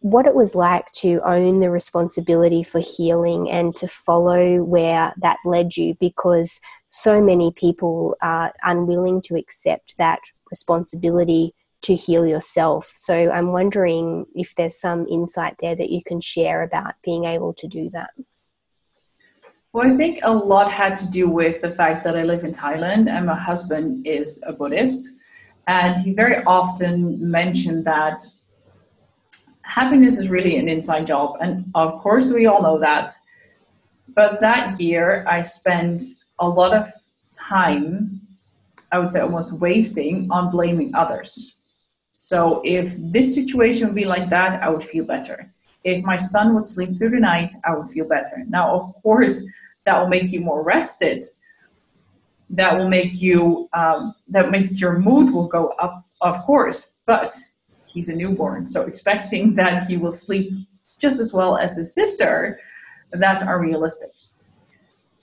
what 0.00 0.26
it 0.26 0.34
was 0.34 0.54
like 0.54 0.90
to 0.92 1.20
own 1.24 1.60
the 1.60 1.70
responsibility 1.70 2.62
for 2.62 2.80
healing 2.80 3.50
and 3.50 3.74
to 3.74 3.88
follow 3.88 4.62
where 4.62 5.12
that 5.18 5.38
led 5.44 5.76
you 5.76 5.94
because 5.98 6.60
so 6.88 7.20
many 7.20 7.50
people 7.50 8.16
are 8.22 8.52
unwilling 8.62 9.20
to 9.22 9.36
accept 9.36 9.96
that 9.98 10.20
responsibility 10.50 11.52
to 11.82 11.94
heal 11.94 12.26
yourself. 12.26 12.92
So 12.96 13.30
I'm 13.30 13.52
wondering 13.52 14.26
if 14.34 14.54
there's 14.54 14.80
some 14.80 15.06
insight 15.08 15.56
there 15.60 15.74
that 15.74 15.90
you 15.90 16.02
can 16.02 16.20
share 16.20 16.62
about 16.62 16.94
being 17.02 17.24
able 17.24 17.52
to 17.54 17.66
do 17.66 17.90
that. 17.90 18.10
Well, 19.72 19.92
I 19.92 19.96
think 19.96 20.20
a 20.22 20.32
lot 20.32 20.72
had 20.72 20.96
to 20.98 21.10
do 21.10 21.28
with 21.28 21.60
the 21.60 21.70
fact 21.70 22.04
that 22.04 22.16
I 22.16 22.22
live 22.22 22.44
in 22.44 22.52
Thailand 22.52 23.08
and 23.08 23.26
my 23.26 23.38
husband 23.38 24.06
is 24.06 24.40
a 24.46 24.52
Buddhist. 24.52 25.12
And 25.66 25.98
he 25.98 26.14
very 26.14 26.42
often 26.44 27.30
mentioned 27.30 27.84
that 27.84 28.22
happiness 29.68 30.18
is 30.18 30.28
really 30.28 30.56
an 30.56 30.68
inside 30.68 31.06
job. 31.06 31.36
And 31.40 31.70
of 31.74 32.00
course, 32.00 32.32
we 32.32 32.46
all 32.46 32.62
know 32.62 32.78
that. 32.78 33.12
But 34.14 34.40
that 34.40 34.80
year, 34.80 35.24
I 35.28 35.40
spent 35.42 36.02
a 36.38 36.48
lot 36.48 36.74
of 36.74 36.88
time 37.32 38.18
I 38.90 38.98
would 38.98 39.10
say 39.10 39.20
almost 39.20 39.60
wasting 39.60 40.28
on 40.30 40.50
blaming 40.50 40.94
others. 40.94 41.56
So 42.14 42.62
if 42.64 42.94
this 42.98 43.34
situation 43.34 43.86
would 43.86 43.94
be 43.94 44.04
like 44.04 44.30
that, 44.30 44.62
I 44.62 44.68
would 44.68 44.82
feel 44.82 45.04
better. 45.04 45.52
If 45.84 46.04
my 46.04 46.16
son 46.16 46.54
would 46.54 46.66
sleep 46.66 46.98
through 46.98 47.10
the 47.10 47.20
night, 47.20 47.52
I 47.64 47.76
would 47.76 47.90
feel 47.90 48.08
better. 48.08 48.44
Now, 48.48 48.74
of 48.74 48.94
course, 49.02 49.46
that 49.84 49.98
will 50.00 50.08
make 50.08 50.32
you 50.32 50.40
more 50.40 50.62
rested. 50.62 51.24
That 52.50 52.76
will 52.76 52.88
make 52.88 53.20
you 53.20 53.68
um, 53.74 54.14
that 54.28 54.50
makes 54.50 54.80
your 54.80 54.98
mood 54.98 55.32
will 55.32 55.46
go 55.46 55.68
up, 55.80 56.04
of 56.20 56.38
course. 56.44 56.94
But 57.06 57.34
he's 57.88 58.08
a 58.08 58.14
newborn, 58.14 58.66
so 58.66 58.82
expecting 58.82 59.54
that 59.54 59.84
he 59.84 59.96
will 59.96 60.10
sleep 60.10 60.52
just 60.98 61.20
as 61.20 61.32
well 61.32 61.56
as 61.56 61.76
his 61.76 61.94
sister, 61.94 62.60
that's 63.12 63.42
unrealistic. 63.42 64.10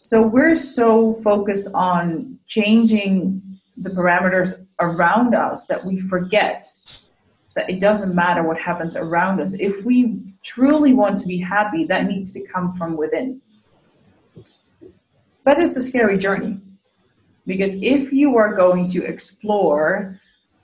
So 0.01 0.21
we're 0.21 0.56
so 0.56 1.13
focused 1.15 1.69
on 1.73 2.38
changing 2.45 3.41
the 3.78 3.89
parameters 3.89 4.65
around 4.80 5.36
us 5.36 5.65
that 5.65 5.84
we 5.84 5.99
forget 5.99 6.62
that 7.56 7.69
it 7.69 7.80
doesn't 7.80 8.13
matter 8.13 8.43
what 8.43 8.60
happens 8.60 8.95
around 8.95 9.41
us. 9.41 9.54
If 9.60 9.84
we 9.84 10.21
truly 10.43 10.93
want 10.93 11.17
to 11.17 11.28
be 11.28 11.38
happy, 11.38 11.86
that 11.86 12.06
needs 12.06 12.32
to 12.34 12.45
come 12.45 12.73
from 12.73 12.97
within. 12.97 13.41
But 15.43 15.60
it's 15.60 15.75
a 15.75 15.82
scary 15.82 16.17
journey 16.17 16.60
because 17.45 17.82
if 17.82 18.12
you 18.12 18.38
are 18.38 18.54
going 18.56 18.88
to 18.89 19.04
explore 19.06 20.19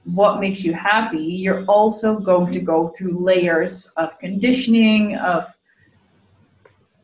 what 0.06 0.40
makes 0.40 0.64
you 0.64 0.74
happy, 0.74 1.22
you're 1.22 1.64
also 1.66 2.20
going 2.20 2.52
to 2.52 2.60
go 2.60 2.90
through 2.90 3.24
layers 3.24 3.88
of 3.98 4.18
conditioning, 4.20 5.16
of 5.18 5.46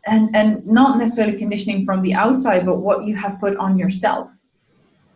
and 0.05 0.35
and 0.35 0.65
not 0.65 0.97
necessarily 0.97 1.37
conditioning 1.37 1.85
from 1.85 2.01
the 2.01 2.13
outside, 2.13 2.65
but 2.65 2.77
what 2.79 3.05
you 3.05 3.15
have 3.15 3.39
put 3.39 3.55
on 3.57 3.77
yourself 3.77 4.31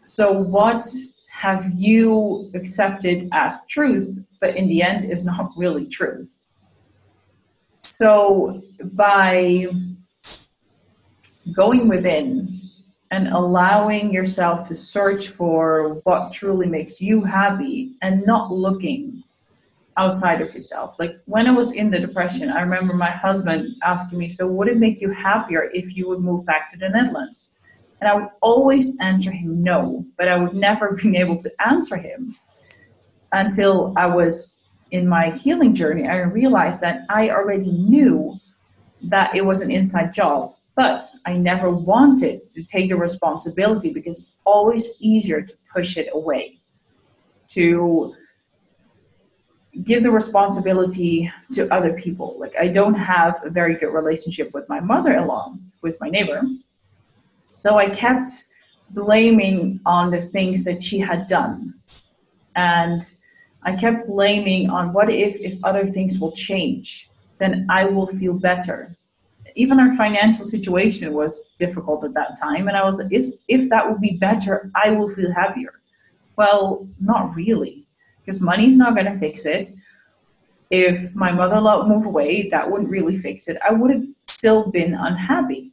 so, 0.04 0.32
what 0.32 0.86
have 1.30 1.72
you 1.76 2.52
accepted 2.54 3.30
as 3.32 3.58
truth, 3.70 4.18
but 4.40 4.56
in 4.56 4.68
the 4.68 4.82
end 4.82 5.06
is 5.06 5.26
not 5.26 5.52
really 5.56 5.86
true? 5.86 6.28
So, 7.84 8.62
by 8.94 9.68
going 11.56 11.88
within 11.88 12.61
and 13.12 13.28
allowing 13.28 14.12
yourself 14.12 14.64
to 14.64 14.76
search 14.76 15.28
for 15.28 16.02
what 16.06 16.32
truly 16.32 16.66
makes 16.66 17.02
you 17.02 17.22
happy 17.22 17.96
and 18.02 18.26
not 18.26 18.52
looking 18.52 19.22
outside 19.98 20.42
of 20.42 20.54
yourself. 20.56 20.98
Like 20.98 21.18
when 21.26 21.46
I 21.46 21.52
was 21.52 21.74
in 21.74 21.90
the 21.90 22.00
depression, 22.00 22.50
I 22.50 22.62
remember 22.62 22.94
my 22.94 23.12
husband 23.12 23.76
asking 23.84 24.18
me, 24.18 24.28
So, 24.30 24.48
would 24.48 24.70
it 24.70 24.78
make 24.78 25.02
you 25.02 25.12
happier 25.12 25.70
if 25.74 25.96
you 25.96 26.08
would 26.08 26.22
move 26.22 26.46
back 26.46 26.70
to 26.70 26.78
the 26.78 26.90
Netherlands? 26.90 27.58
And 28.00 28.10
I 28.10 28.16
would 28.16 28.30
always 28.42 28.98
answer 29.00 29.30
him 29.30 29.62
no, 29.62 30.06
but 30.18 30.28
I 30.28 30.38
would 30.38 30.56
never 30.56 30.94
be 31.04 31.18
able 31.18 31.38
to 31.38 31.52
answer 31.68 31.98
him 31.98 32.36
until 33.34 33.94
I 33.98 34.08
was 34.08 34.64
in 34.92 35.08
my 35.08 35.32
healing 35.32 35.74
journey. 35.74 36.08
I 36.08 36.20
realized 36.20 36.82
that 36.82 37.06
I 37.10 37.30
already 37.30 37.72
knew 37.72 38.40
that 39.04 39.36
it 39.36 39.46
was 39.46 39.62
an 39.62 39.72
inside 39.72 40.14
job, 40.14 40.56
but 40.84 41.06
I 41.26 41.34
never 41.38 41.70
wanted 41.70 42.42
to 42.42 42.64
take 42.64 42.90
the 42.90 42.98
responsibility 42.98 43.90
because 43.98 44.18
it's 44.18 44.36
always 44.46 44.84
easier 45.00 45.42
to 45.42 45.54
push 45.76 45.92
it 46.02 46.10
away, 46.14 46.62
to 47.50 48.14
give 49.84 50.02
the 50.04 50.12
responsibility 50.12 51.32
to 51.54 51.62
other 51.78 51.94
people. 51.94 52.36
Like, 52.44 52.56
I 52.60 52.68
don't 52.68 52.96
have 52.96 53.34
a 53.44 53.50
very 53.50 53.76
good 53.76 53.94
relationship 53.94 54.48
with 54.54 54.68
my 54.70 54.80
mother 54.80 55.12
in 55.12 55.28
law, 55.28 55.54
who 55.80 55.88
is 55.88 55.98
my 56.02 56.10
neighbor 56.10 56.42
so 57.62 57.78
I 57.78 57.90
kept 57.90 58.32
blaming 58.90 59.80
on 59.86 60.10
the 60.10 60.20
things 60.20 60.64
that 60.66 60.82
she 60.82 60.98
had 60.98 61.28
done. 61.28 61.76
And 62.56 63.02
I 63.62 63.76
kept 63.76 64.08
blaming 64.08 64.72
on 64.72 64.94
what 64.94 65.12
if 65.12 65.36
if 65.40 65.64
other 65.64 65.86
things 65.86 66.20
will 66.20 66.32
change, 66.32 67.10
then 67.38 67.68
I 67.70 67.86
will 67.86 68.08
feel 68.08 68.34
better. 68.34 68.96
Even 69.56 69.80
our 69.80 69.96
financial 69.96 70.46
situation 70.46 71.14
was 71.14 71.54
difficult 71.58 72.04
at 72.04 72.14
that 72.14 72.36
time, 72.42 72.68
and 72.68 72.78
I 72.78 72.84
was 72.84 73.00
is 73.12 73.42
if 73.48 73.70
that 73.70 73.88
will 73.88 74.00
be 74.00 74.18
better, 74.18 74.72
I 74.76 74.92
will 74.92 75.10
feel 75.10 75.32
happier. 75.34 75.82
Well, 76.38 76.88
not 77.00 77.36
really, 77.36 77.88
because 78.20 78.42
money's 78.42 78.78
not 78.78 78.96
going 78.96 79.12
to 79.12 79.18
fix 79.18 79.46
it. 79.46 79.72
If 80.70 81.14
my 81.14 81.32
mother-in-law 81.32 81.88
moved 81.88 82.08
away, 82.08 82.48
that 82.50 82.70
wouldn't 82.70 82.90
really 82.90 83.18
fix 83.18 83.48
it. 83.50 83.58
I 83.68 83.74
would 83.74 83.92
have 83.92 84.06
still 84.22 84.72
been 84.72 84.94
unhappy. 84.94 85.72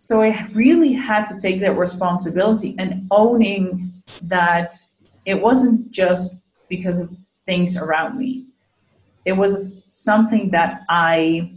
So 0.00 0.22
I 0.22 0.48
really 0.54 0.92
had 0.92 1.24
to 1.24 1.38
take 1.38 1.60
that 1.60 1.76
responsibility 1.76 2.74
and 2.78 3.06
owning 3.10 3.92
that 4.22 4.70
it 5.24 5.34
wasn't 5.34 5.90
just 5.90 6.40
because 6.68 6.98
of 6.98 7.10
things 7.44 7.76
around 7.76 8.16
me. 8.16 8.46
It 9.24 9.32
was 9.32 9.76
something 9.88 10.50
that 10.50 10.82
I, 10.88 11.52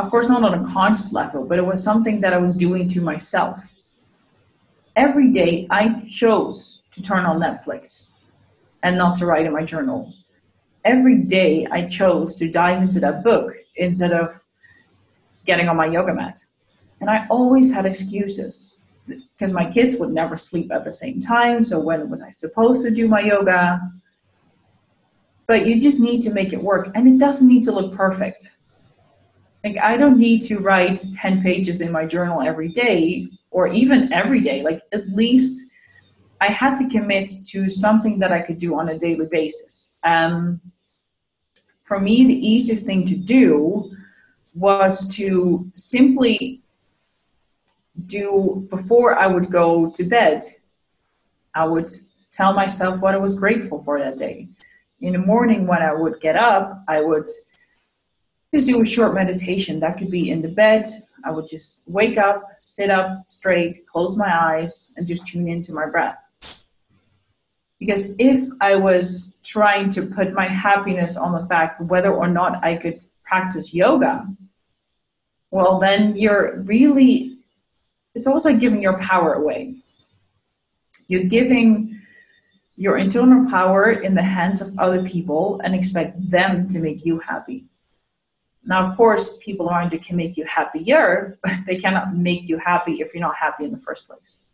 of 0.00 0.10
course, 0.10 0.28
not 0.28 0.42
on 0.42 0.64
a 0.64 0.72
conscious 0.72 1.12
level, 1.12 1.44
but 1.44 1.58
it 1.58 1.66
was 1.66 1.82
something 1.82 2.20
that 2.22 2.32
I 2.32 2.38
was 2.38 2.54
doing 2.54 2.88
to 2.88 3.00
myself. 3.00 3.72
Every 4.96 5.30
day 5.30 5.66
I 5.70 6.00
chose 6.08 6.82
to 6.92 7.02
turn 7.02 7.24
on 7.24 7.38
Netflix 7.38 8.10
and 8.82 8.96
not 8.96 9.14
to 9.16 9.26
write 9.26 9.46
in 9.46 9.52
my 9.52 9.64
journal. 9.64 10.12
Every 10.84 11.18
day 11.18 11.66
I 11.70 11.86
chose 11.86 12.34
to 12.36 12.48
dive 12.48 12.82
into 12.82 13.00
that 13.00 13.22
book 13.22 13.52
instead 13.76 14.12
of 14.12 14.42
getting 15.44 15.68
on 15.68 15.76
my 15.76 15.86
yoga 15.86 16.14
mat. 16.14 16.38
And 17.00 17.10
I 17.10 17.26
always 17.28 17.72
had 17.72 17.86
excuses 17.86 18.80
because 19.06 19.52
my 19.52 19.70
kids 19.70 19.96
would 19.96 20.12
never 20.12 20.36
sleep 20.36 20.70
at 20.72 20.84
the 20.84 20.92
same 20.92 21.20
time. 21.20 21.62
So 21.62 21.78
when 21.78 22.08
was 22.08 22.22
I 22.22 22.30
supposed 22.30 22.84
to 22.84 22.90
do 22.90 23.08
my 23.08 23.20
yoga? 23.20 23.80
But 25.46 25.66
you 25.66 25.80
just 25.80 25.98
need 25.98 26.20
to 26.22 26.32
make 26.32 26.52
it 26.52 26.62
work. 26.62 26.90
And 26.94 27.06
it 27.08 27.18
doesn't 27.18 27.48
need 27.48 27.64
to 27.64 27.72
look 27.72 27.94
perfect. 27.94 28.56
Like 29.64 29.78
I 29.78 29.96
don't 29.96 30.18
need 30.18 30.40
to 30.42 30.58
write 30.58 31.04
10 31.14 31.42
pages 31.42 31.80
in 31.80 31.92
my 31.92 32.06
journal 32.06 32.40
every 32.40 32.68
day 32.68 33.28
or 33.50 33.68
even 33.68 34.12
every 34.12 34.40
day. 34.40 34.62
Like 34.62 34.82
at 34.92 35.08
least 35.10 35.70
I 36.40 36.46
had 36.46 36.74
to 36.76 36.88
commit 36.88 37.30
to 37.48 37.68
something 37.68 38.18
that 38.20 38.32
I 38.32 38.40
could 38.40 38.58
do 38.58 38.78
on 38.78 38.88
a 38.88 38.98
daily 38.98 39.26
basis. 39.26 39.94
Um, 40.04 40.60
for 41.82 42.00
me, 42.00 42.24
the 42.24 42.48
easiest 42.48 42.86
thing 42.86 43.04
to 43.06 43.16
do 43.16 43.90
was 44.54 45.08
to 45.16 45.70
simply 45.74 46.62
do 48.06 48.66
before 48.70 49.18
I 49.18 49.26
would 49.26 49.50
go 49.50 49.90
to 49.90 50.04
bed, 50.04 50.42
I 51.54 51.66
would 51.66 51.90
tell 52.30 52.52
myself 52.52 53.00
what 53.00 53.14
I 53.14 53.18
was 53.18 53.34
grateful 53.34 53.80
for 53.80 53.98
that 53.98 54.16
day. 54.16 54.48
In 55.00 55.12
the 55.14 55.18
morning, 55.18 55.66
when 55.66 55.82
I 55.82 55.92
would 55.92 56.20
get 56.20 56.36
up, 56.36 56.82
I 56.88 57.00
would 57.00 57.28
just 58.52 58.66
do 58.66 58.80
a 58.80 58.84
short 58.84 59.14
meditation. 59.14 59.80
That 59.80 59.98
could 59.98 60.10
be 60.10 60.30
in 60.30 60.42
the 60.42 60.48
bed. 60.48 60.86
I 61.24 61.30
would 61.30 61.46
just 61.46 61.84
wake 61.86 62.18
up, 62.18 62.42
sit 62.58 62.90
up 62.90 63.24
straight, 63.28 63.86
close 63.86 64.16
my 64.16 64.32
eyes, 64.34 64.92
and 64.96 65.06
just 65.06 65.26
tune 65.26 65.48
into 65.48 65.72
my 65.72 65.86
breath. 65.86 66.18
Because 67.78 68.14
if 68.18 68.48
I 68.60 68.74
was 68.76 69.38
trying 69.42 69.88
to 69.90 70.06
put 70.06 70.34
my 70.34 70.46
happiness 70.46 71.16
on 71.16 71.32
the 71.32 71.46
fact 71.46 71.80
whether 71.80 72.12
or 72.12 72.28
not 72.28 72.62
I 72.62 72.76
could 72.76 73.04
practice 73.24 73.72
yoga, 73.72 74.26
well, 75.50 75.78
then 75.78 76.16
you're 76.16 76.60
really, 76.62 77.38
it's 78.14 78.26
almost 78.26 78.44
like 78.44 78.60
giving 78.60 78.82
your 78.82 78.98
power 78.98 79.34
away. 79.34 79.76
You're 81.08 81.24
giving 81.24 82.00
your 82.76 82.98
internal 82.98 83.50
power 83.50 83.90
in 83.90 84.14
the 84.14 84.22
hands 84.22 84.60
of 84.60 84.78
other 84.78 85.02
people 85.04 85.60
and 85.64 85.74
expect 85.74 86.30
them 86.30 86.66
to 86.68 86.78
make 86.78 87.04
you 87.04 87.18
happy. 87.18 87.69
Now, 88.70 88.84
of 88.84 88.96
course, 88.96 89.36
people 89.38 89.68
around 89.68 89.92
you 89.92 89.98
can 89.98 90.16
make 90.16 90.36
you 90.36 90.44
happier, 90.44 91.38
but 91.42 91.52
they 91.66 91.76
cannot 91.76 92.16
make 92.16 92.48
you 92.48 92.56
happy 92.56 93.00
if 93.00 93.12
you're 93.12 93.20
not 93.20 93.34
happy 93.34 93.64
in 93.64 93.72
the 93.72 93.78
first 93.78 94.06
place. 94.06 94.44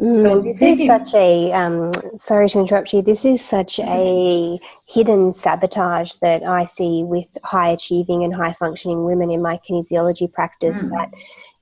Mm, 0.00 0.22
so 0.22 0.40
this 0.40 0.62
is 0.62 0.86
such 0.86 1.12
a 1.14 1.50
um, 1.50 1.90
sorry 2.14 2.48
to 2.50 2.60
interrupt 2.60 2.92
you. 2.92 3.02
This 3.02 3.24
is 3.24 3.44
such 3.44 3.80
a 3.80 4.60
hidden 4.86 5.32
sabotage 5.32 6.12
that 6.22 6.44
I 6.44 6.66
see 6.66 7.02
with 7.02 7.36
high 7.42 7.70
achieving 7.70 8.22
and 8.22 8.32
high 8.32 8.52
functioning 8.52 9.04
women 9.04 9.32
in 9.32 9.42
my 9.42 9.58
kinesiology 9.68 10.32
practice. 10.32 10.84
Mm. 10.84 10.90
That 10.90 11.10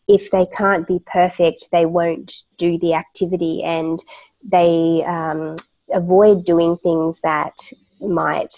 if 0.09 0.31
they 0.31 0.45
can't 0.45 0.87
be 0.87 1.01
perfect, 1.07 1.69
they 1.73 1.87
won't 1.87 2.43
do 2.59 2.79
the 2.79 2.93
activity, 2.93 3.63
and 3.63 3.99
they 4.45 5.03
um, 5.07 5.57
avoid 5.91 6.45
doing 6.45 6.77
things 6.77 7.21
that 7.21 7.57
might 8.03 8.55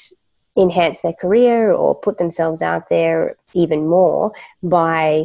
enhance 0.58 1.02
their 1.02 1.12
career 1.12 1.72
or 1.72 1.94
put 1.94 2.18
themselves 2.18 2.60
out 2.62 2.88
there 2.90 3.36
even 3.54 3.86
more 3.86 4.32
by 4.62 5.24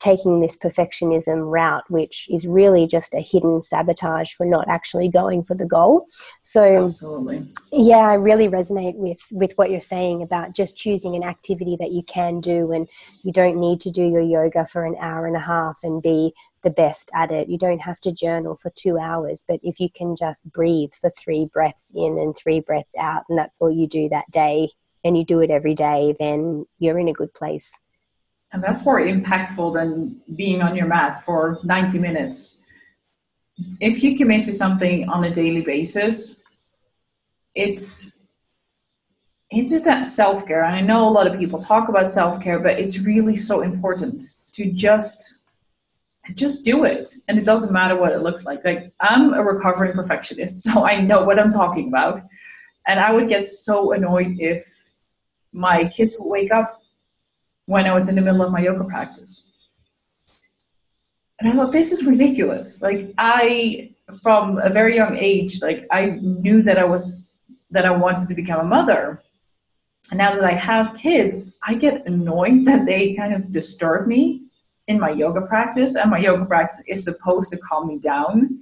taking 0.00 0.40
this 0.40 0.56
perfectionism 0.56 1.50
route, 1.50 1.84
which 1.88 2.26
is 2.30 2.46
really 2.46 2.86
just 2.86 3.14
a 3.14 3.20
hidden 3.20 3.62
sabotage 3.62 4.32
for 4.32 4.46
not 4.46 4.66
actually 4.68 5.08
going 5.08 5.42
for 5.42 5.54
the 5.54 5.66
goal. 5.66 6.06
So, 6.42 6.84
Absolutely. 6.84 7.46
yeah, 7.70 8.08
I 8.08 8.14
really 8.14 8.48
resonate 8.48 8.96
with 8.96 9.20
with 9.30 9.52
what 9.56 9.70
you're 9.70 9.78
saying 9.78 10.22
about 10.22 10.56
just 10.56 10.76
choosing 10.76 11.14
an 11.14 11.22
activity 11.22 11.76
that 11.78 11.92
you 11.92 12.02
can 12.02 12.40
do, 12.40 12.72
and 12.72 12.88
you 13.22 13.32
don't 13.32 13.60
need 13.60 13.80
to 13.82 13.90
do 13.90 14.02
your 14.02 14.22
yoga 14.22 14.66
for 14.66 14.84
an 14.84 14.96
hour 14.98 15.26
and 15.26 15.36
a 15.36 15.40
half 15.40 15.80
and 15.82 16.02
be 16.02 16.32
the 16.62 16.70
best 16.70 17.10
at 17.14 17.30
it. 17.30 17.48
You 17.48 17.58
don't 17.58 17.80
have 17.80 18.00
to 18.00 18.12
journal 18.12 18.56
for 18.56 18.70
two 18.70 18.98
hours, 18.98 19.44
but 19.46 19.60
if 19.62 19.80
you 19.80 19.88
can 19.90 20.16
just 20.16 20.50
breathe 20.50 20.92
for 20.92 21.10
three 21.10 21.48
breaths 21.52 21.92
in 21.94 22.18
and 22.18 22.36
three 22.36 22.60
breaths 22.60 22.94
out, 22.98 23.24
and 23.28 23.38
that's 23.38 23.60
all 23.60 23.70
you 23.70 23.86
do 23.86 24.08
that 24.08 24.30
day, 24.30 24.70
and 25.04 25.16
you 25.16 25.24
do 25.24 25.40
it 25.40 25.50
every 25.50 25.74
day, 25.74 26.14
then 26.18 26.66
you're 26.78 26.98
in 26.98 27.08
a 27.08 27.12
good 27.12 27.32
place. 27.34 27.78
And 28.52 28.62
that's 28.62 28.84
more 28.84 29.00
impactful 29.00 29.74
than 29.74 30.20
being 30.34 30.60
on 30.62 30.74
your 30.74 30.86
mat 30.86 31.24
for 31.24 31.60
90 31.62 31.98
minutes. 31.98 32.60
If 33.80 34.02
you 34.02 34.16
commit 34.16 34.42
to 34.44 34.54
something 34.54 35.08
on 35.08 35.24
a 35.24 35.30
daily 35.30 35.60
basis, 35.60 36.42
it's 37.54 38.18
it's 39.50 39.70
just 39.70 39.84
that 39.84 40.06
self-care. 40.06 40.62
And 40.62 40.76
I 40.76 40.80
know 40.80 41.08
a 41.08 41.10
lot 41.10 41.26
of 41.26 41.36
people 41.36 41.58
talk 41.58 41.88
about 41.88 42.08
self-care, 42.08 42.60
but 42.60 42.78
it's 42.78 43.00
really 43.00 43.36
so 43.36 43.62
important 43.62 44.22
to 44.52 44.70
just 44.72 45.42
just 46.34 46.64
do 46.64 46.84
it. 46.84 47.08
And 47.28 47.38
it 47.38 47.44
doesn't 47.44 47.72
matter 47.72 47.96
what 47.96 48.12
it 48.12 48.22
looks 48.22 48.44
like. 48.44 48.64
Like 48.64 48.92
I'm 49.00 49.32
a 49.34 49.42
recovering 49.42 49.92
perfectionist, 49.92 50.62
so 50.64 50.84
I 50.84 51.00
know 51.00 51.24
what 51.24 51.38
I'm 51.38 51.50
talking 51.50 51.88
about. 51.88 52.22
And 52.86 52.98
I 52.98 53.12
would 53.12 53.28
get 53.28 53.46
so 53.46 53.92
annoyed 53.92 54.36
if 54.38 54.92
my 55.52 55.84
kids 55.88 56.16
would 56.18 56.28
wake 56.28 56.52
up 56.52 56.80
when 57.70 57.86
I 57.86 57.94
was 57.94 58.08
in 58.08 58.16
the 58.16 58.20
middle 58.20 58.42
of 58.42 58.50
my 58.50 58.58
yoga 58.58 58.82
practice. 58.82 59.52
And 61.38 61.48
I 61.48 61.52
thought, 61.52 61.70
this 61.70 61.92
is 61.92 62.04
ridiculous. 62.04 62.82
Like, 62.82 63.14
I, 63.16 63.92
from 64.24 64.58
a 64.58 64.70
very 64.70 64.96
young 64.96 65.16
age, 65.16 65.62
like, 65.62 65.86
I 65.92 66.18
knew 66.20 66.62
that 66.62 66.78
I 66.78 66.84
was, 66.84 67.30
that 67.70 67.86
I 67.86 67.92
wanted 67.92 68.26
to 68.26 68.34
become 68.34 68.58
a 68.58 68.64
mother. 68.64 69.22
And 70.10 70.18
now 70.18 70.34
that 70.34 70.42
I 70.42 70.54
have 70.54 70.94
kids, 70.94 71.58
I 71.62 71.74
get 71.74 72.04
annoyed 72.08 72.64
that 72.66 72.86
they 72.86 73.14
kind 73.14 73.32
of 73.32 73.52
disturb 73.52 74.08
me 74.08 74.42
in 74.88 74.98
my 74.98 75.10
yoga 75.10 75.42
practice. 75.42 75.94
And 75.94 76.10
my 76.10 76.18
yoga 76.18 76.46
practice 76.46 76.82
is 76.88 77.04
supposed 77.04 77.50
to 77.50 77.58
calm 77.58 77.86
me 77.86 77.98
down, 77.98 78.58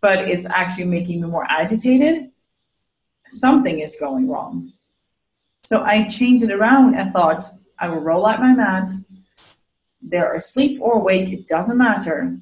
but 0.00 0.20
it's 0.20 0.46
actually 0.46 0.84
making 0.84 1.20
me 1.20 1.26
more 1.26 1.46
agitated. 1.50 2.30
Something 3.26 3.80
is 3.80 3.96
going 3.98 4.28
wrong. 4.28 4.72
So 5.64 5.82
I 5.82 6.04
changed 6.04 6.44
it 6.44 6.52
around 6.52 6.94
and 6.94 7.12
thought, 7.12 7.42
I 7.78 7.88
will 7.88 8.00
roll 8.00 8.26
out 8.26 8.40
my 8.40 8.52
mat. 8.52 8.88
They're 10.02 10.34
asleep 10.34 10.80
or 10.80 10.94
awake, 10.94 11.30
it 11.30 11.46
doesn't 11.46 11.78
matter. 11.78 12.38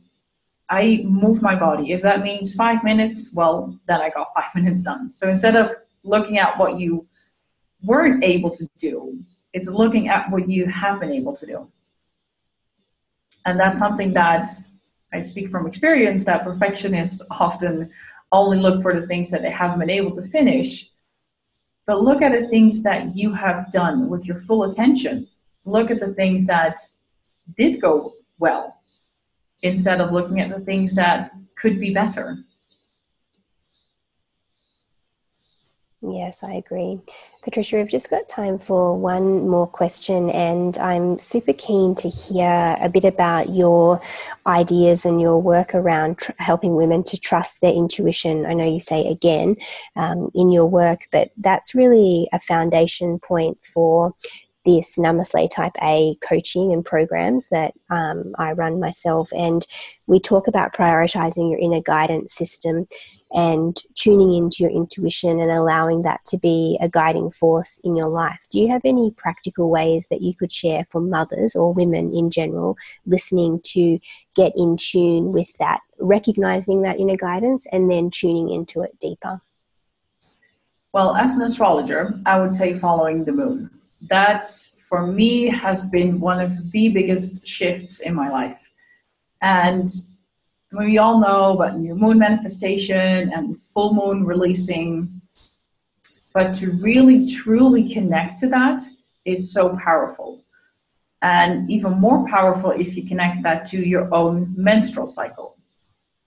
I 0.71 1.03
move 1.05 1.43
my 1.43 1.55
body. 1.55 1.93
If 1.93 2.03
that 2.03 2.23
means 2.23 2.55
five 2.55 2.83
minutes, 2.83 3.31
well, 3.35 3.79
then 3.87 4.01
I 4.01 4.11
got 4.11 4.29
five 4.35 4.55
minutes 4.55 4.83
done. 4.83 5.11
So 5.11 5.29
instead 5.29 5.57
of 5.57 5.71
looking 6.03 6.39
at 6.39 6.59
what 6.59 6.79
you 6.79 7.07
weren't 7.83 8.25
able 8.25 8.51
to 8.51 8.69
do, 8.79 9.19
it's 9.53 9.69
looking 9.69 10.09
at 10.09 10.31
what 10.31 10.49
you 10.49 10.67
have 10.67 11.01
been 11.01 11.13
able 11.13 11.33
to 11.35 11.47
do. 11.47 11.69
And 13.47 13.61
that's 13.61 13.79
something 13.79 14.13
that 14.15 14.47
I 15.13 15.21
speak 15.21 15.51
from 15.51 15.67
experience 15.67 16.25
that 16.25 16.45
perfectionists 16.45 17.25
often 17.31 17.91
only 18.33 18.59
look 18.59 18.83
for 18.83 18.99
the 18.99 19.07
things 19.07 19.31
that 19.31 19.43
they 19.43 19.51
haven't 19.51 19.79
been 19.79 19.91
able 19.91 20.11
to 20.13 20.23
finish 20.23 20.91
but 21.87 22.03
look 22.03 22.23
at 22.23 22.39
the 22.39 22.49
things 22.49 22.83
that 22.83 23.17
you 23.17 23.33
have 23.33 23.71
done 23.71 24.09
with 24.09 24.27
your 24.27 24.37
full 24.37 24.65
attention. 24.65 25.29
Look 25.65 25.91
at 25.91 25.99
the 25.99 26.15
things 26.15 26.47
that 26.47 26.81
did 27.57 27.81
go 27.81 28.15
well 28.39 28.81
instead 29.63 30.01
of 30.01 30.13
looking 30.13 30.41
at 30.41 30.51
the 30.51 30.65
things 30.65 30.95
that 30.95 31.33
could 31.57 31.81
be 31.81 31.93
better. 31.93 32.39
Yes, 36.07 36.43
I 36.43 36.53
agree. 36.55 37.01
Patricia, 37.43 37.77
we've 37.77 37.89
just 37.89 38.11
got 38.11 38.29
time 38.29 38.59
for 38.59 38.99
one 38.99 39.49
more 39.49 39.67
question, 39.67 40.29
and 40.31 40.77
I'm 40.77 41.19
super 41.19 41.55
keen 41.55 41.95
to 41.97 42.11
hear 42.11 42.77
a 42.79 42.91
bit 42.91 43.05
about 43.05 43.51
your 43.51 44.03
ideas 44.47 45.07
and 45.07 45.19
your 45.21 45.41
work 45.41 45.75
around 45.75 46.19
tr- 46.19 46.33
helping 46.39 46.75
women 46.75 47.05
to 47.05 47.19
trust 47.19 47.63
their 47.63 47.73
intuition. 47.73 48.45
I 48.45 48.53
know 48.53 48.71
you 48.71 48.81
say 48.81 49.07
again 49.07 49.57
um, 49.97 50.31
in 50.35 50.51
your 50.51 50.67
work, 50.67 51.09
but 51.11 51.31
that's 51.39 51.75
really 51.75 52.29
a 52.33 52.39
foundation 52.41 53.19
point 53.19 53.59
for 53.63 54.15
this 54.65 54.97
Namaste 54.99 55.51
Type 55.51 55.73
A 55.83 56.17
coaching 56.27 56.73
and 56.73 56.85
programs 56.85 57.49
that 57.49 57.75
um, 57.91 58.35
I 58.39 58.53
run 58.53 58.81
myself. 58.81 59.31
And 59.37 59.67
we 60.07 60.19
talk 60.19 60.47
about 60.47 60.73
prioritizing 60.75 61.51
your 61.51 61.59
inner 61.59 61.81
guidance 61.81 62.35
system 62.35 62.87
and 63.33 63.77
tuning 63.97 64.33
into 64.33 64.59
your 64.61 64.71
intuition 64.71 65.41
and 65.41 65.51
allowing 65.51 66.03
that 66.03 66.25
to 66.27 66.39
be 66.39 66.79
a 66.81 66.89
guiding 66.89 67.31
force 67.31 67.81
in 67.83 67.97
your 67.97 68.09
life. 68.09 68.47
Do 68.51 68.61
you 68.61 68.69
have 68.69 68.83
any 68.85 69.11
practical 69.11 69.71
ways 69.71 70.07
that 70.09 70.23
you 70.23 70.35
could 70.35 70.53
share 70.53 70.87
for 70.89 71.01
mothers 71.01 71.57
or 71.57 71.75
women 71.75 72.15
in 72.15 72.31
general 72.31 72.77
listening 73.07 73.61
to 73.65 73.99
get 74.37 74.53
in 74.57 74.77
tune 74.77 75.33
with 75.33 75.53
that, 75.59 75.81
recognizing 75.99 76.83
that 76.83 77.01
inner 77.01 77.17
guidance 77.17 77.67
and 77.73 77.91
then 77.91 78.11
tuning 78.11 78.51
into 78.51 78.83
it 78.83 78.99
deeper? 79.01 79.41
Well, 80.93 81.17
as 81.17 81.35
an 81.35 81.43
astrologer, 81.43 82.17
I 82.25 82.41
would 82.41 82.55
say 82.55 82.73
following 82.73 83.25
the 83.25 83.33
moon. 83.33 83.69
That's 84.09 84.77
for 84.89 85.07
me 85.07 85.49
has 85.49 85.89
been 85.91 86.21
one 86.21 86.41
of 86.41 86.71
the 86.71 86.89
biggest 86.89 87.47
shifts 87.47 88.01
in 88.01 88.15
my 88.15 88.31
life. 88.31 88.71
And 89.41 89.89
we 90.73 90.99
all 90.99 91.21
know 91.21 91.53
about 91.53 91.79
new 91.79 91.95
moon 91.95 92.19
manifestation 92.19 93.33
and 93.33 93.61
full 93.63 93.95
moon 93.95 94.25
releasing. 94.25 95.21
But 96.33 96.53
to 96.55 96.73
really 96.73 97.27
truly 97.27 97.89
connect 97.89 98.41
to 98.41 98.49
that 98.49 98.83
is 99.25 99.53
so 99.53 99.77
powerful. 99.77 100.45
And 101.23 101.71
even 101.71 101.93
more 101.93 102.27
powerful 102.29 102.73
if 102.73 102.97
you 102.97 103.07
connect 103.07 103.43
that 103.45 103.65
to 103.67 103.79
your 103.79 104.13
own 104.15 104.53
menstrual 104.57 105.07
cycle. 105.07 105.57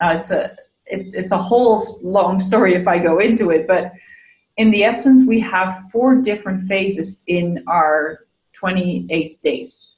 Now, 0.02 0.12
it's 0.12 0.32
a 0.32 0.56
it, 0.86 1.14
it's 1.14 1.32
a 1.32 1.38
whole 1.38 1.80
long 2.04 2.40
story 2.40 2.74
if 2.74 2.88
I 2.88 2.98
go 2.98 3.20
into 3.20 3.50
it, 3.52 3.68
but 3.68 3.92
in 4.58 4.72
the 4.72 4.84
essence, 4.84 5.28
we 5.28 5.40
have 5.42 5.90
four 5.92 6.16
different 6.16 6.62
phases 6.62 7.24
in 7.28 7.64
our 7.68 8.26
28 8.54 9.34
days. 9.44 9.96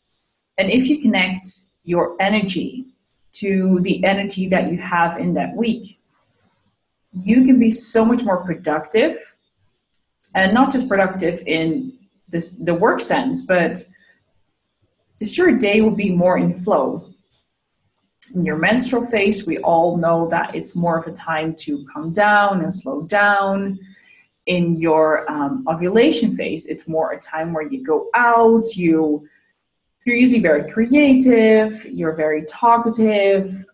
And 0.57 0.69
if 0.69 0.89
you 0.89 1.01
connect 1.01 1.47
your 1.85 2.15
energy 2.19 2.87
to 3.33 3.79
the 3.81 4.03
energy 4.03 4.49
that 4.49 4.69
you 4.69 4.77
have 4.77 5.17
in 5.17 5.33
that 5.35 5.55
week, 5.55 5.99
you 7.13 7.45
can 7.45 7.57
be 7.57 7.71
so 7.71 8.03
much 8.03 8.23
more 8.23 8.43
productive 8.43 9.15
and 10.35 10.53
not 10.53 10.71
just 10.71 10.89
productive 10.89 11.41
in 11.47 11.93
this 12.27 12.55
the 12.55 12.73
work 12.73 12.99
sense, 12.99 13.45
but 13.45 13.83
just 15.17 15.37
your 15.37 15.53
day 15.53 15.81
will 15.81 15.95
be 15.95 16.11
more 16.11 16.37
in 16.37 16.53
flow. 16.53 17.09
In 18.35 18.45
your 18.45 18.57
menstrual 18.57 19.05
phase, 19.05 19.47
we 19.47 19.57
all 19.59 19.97
know 19.97 20.27
that 20.29 20.53
it's 20.53 20.75
more 20.75 20.97
of 20.97 21.07
a 21.07 21.11
time 21.13 21.55
to 21.55 21.83
calm 21.91 22.11
down 22.11 22.61
and 22.61 22.71
slow 22.71 23.01
down 23.03 23.79
in 24.49 24.79
your 24.79 25.29
um, 25.31 25.63
ovulation 25.67 26.35
phase, 26.35 26.65
it's 26.65 26.87
more 26.87 27.11
a 27.11 27.19
time 27.19 27.53
where 27.53 27.67
you 27.71 27.83
go 27.83 28.09
out, 28.15 28.65
you 28.75 29.27
you're 30.05 30.15
usually 30.15 30.41
very 30.41 30.67
creative, 30.71 31.85
you're 31.85 32.15
very 32.15 32.43
talkative, 32.45 33.65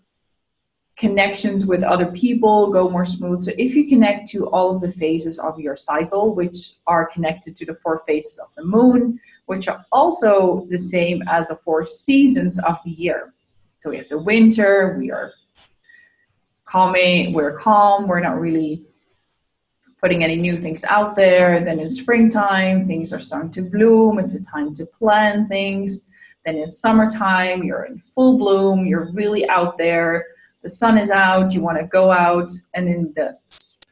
connections 0.97 1.65
with 1.65 1.81
other 1.81 2.07
people 2.11 2.71
go 2.71 2.89
more 2.89 3.05
smooth. 3.05 3.39
So 3.39 3.51
if 3.57 3.73
you 3.73 3.87
connect 3.87 4.27
to 4.31 4.49
all 4.49 4.75
of 4.75 4.81
the 4.81 4.89
phases 4.91 5.39
of 5.39 5.57
your 5.59 5.77
cycle, 5.77 6.35
which 6.35 6.57
are 6.87 7.05
connected 7.05 7.55
to 7.57 7.65
the 7.65 7.75
four 7.75 7.99
phases 7.99 8.37
of 8.39 8.53
the 8.55 8.65
moon, 8.65 9.17
which 9.45 9.69
are 9.69 9.85
also 9.93 10.67
the 10.69 10.77
same 10.77 11.23
as 11.29 11.47
the 11.47 11.55
four 11.55 11.85
seasons 11.85 12.59
of 12.63 12.77
the 12.83 12.91
year. 12.91 13.33
So 13.79 13.91
we 13.91 13.97
have 13.97 14.09
the 14.09 14.17
winter, 14.17 14.97
we 14.99 15.09
are 15.09 15.31
calming, 16.65 17.31
we're 17.31 17.55
calm, 17.57 18.07
we're 18.07 18.19
not 18.19 18.41
really 18.41 18.83
putting 20.05 20.23
any 20.23 20.35
new 20.35 20.55
things 20.55 20.83
out 20.83 21.15
there. 21.15 21.65
Then 21.65 21.79
in 21.79 21.89
springtime, 21.89 22.85
things 22.85 23.11
are 23.11 23.19
starting 23.19 23.49
to 23.49 23.63
bloom. 23.63 24.19
It's 24.19 24.35
a 24.35 24.43
time 24.43 24.71
to 24.73 24.85
plan 24.85 25.47
things. 25.47 26.09
Then 26.45 26.57
in 26.57 26.67
summertime, 26.67 27.63
you're 27.63 27.85
in 27.85 27.97
full 27.97 28.37
bloom. 28.37 28.85
You're 28.85 29.11
really 29.13 29.49
out 29.49 29.79
there. 29.79 30.27
The 30.61 30.69
sun 30.69 30.99
is 30.99 31.09
out. 31.09 31.55
You 31.55 31.61
want 31.61 31.79
to 31.79 31.85
go 31.85 32.11
out. 32.11 32.51
And 32.75 32.87
in 32.87 33.13
the 33.15 33.35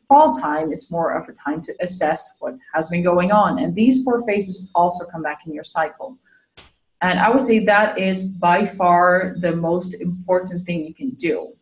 fall 0.08 0.38
time, 0.38 0.72
it's 0.72 0.92
more 0.92 1.18
of 1.18 1.28
a 1.30 1.34
time 1.34 1.62
to 1.62 1.74
assess 1.82 2.38
what 2.40 2.54
has 2.76 2.90
been 2.90 3.02
going 3.02 3.32
on. 3.32 3.58
And 3.58 3.74
these 3.74 4.04
four 4.04 4.24
phases 4.24 4.70
also 4.76 5.06
come 5.06 5.24
back 5.24 5.48
in 5.48 5.52
your 5.52 5.64
cycle. 5.64 6.20
And 7.02 7.18
I 7.18 7.32
would 7.32 7.44
say 7.44 7.58
that 7.66 7.98
is 7.98 8.24
by 8.24 8.66
far 8.66 9.36
the 9.40 9.56
most 9.56 9.96
important 9.96 10.68
thing 10.68 10.86
you 10.86 10.94
can 10.94 11.10
do. 11.16 11.54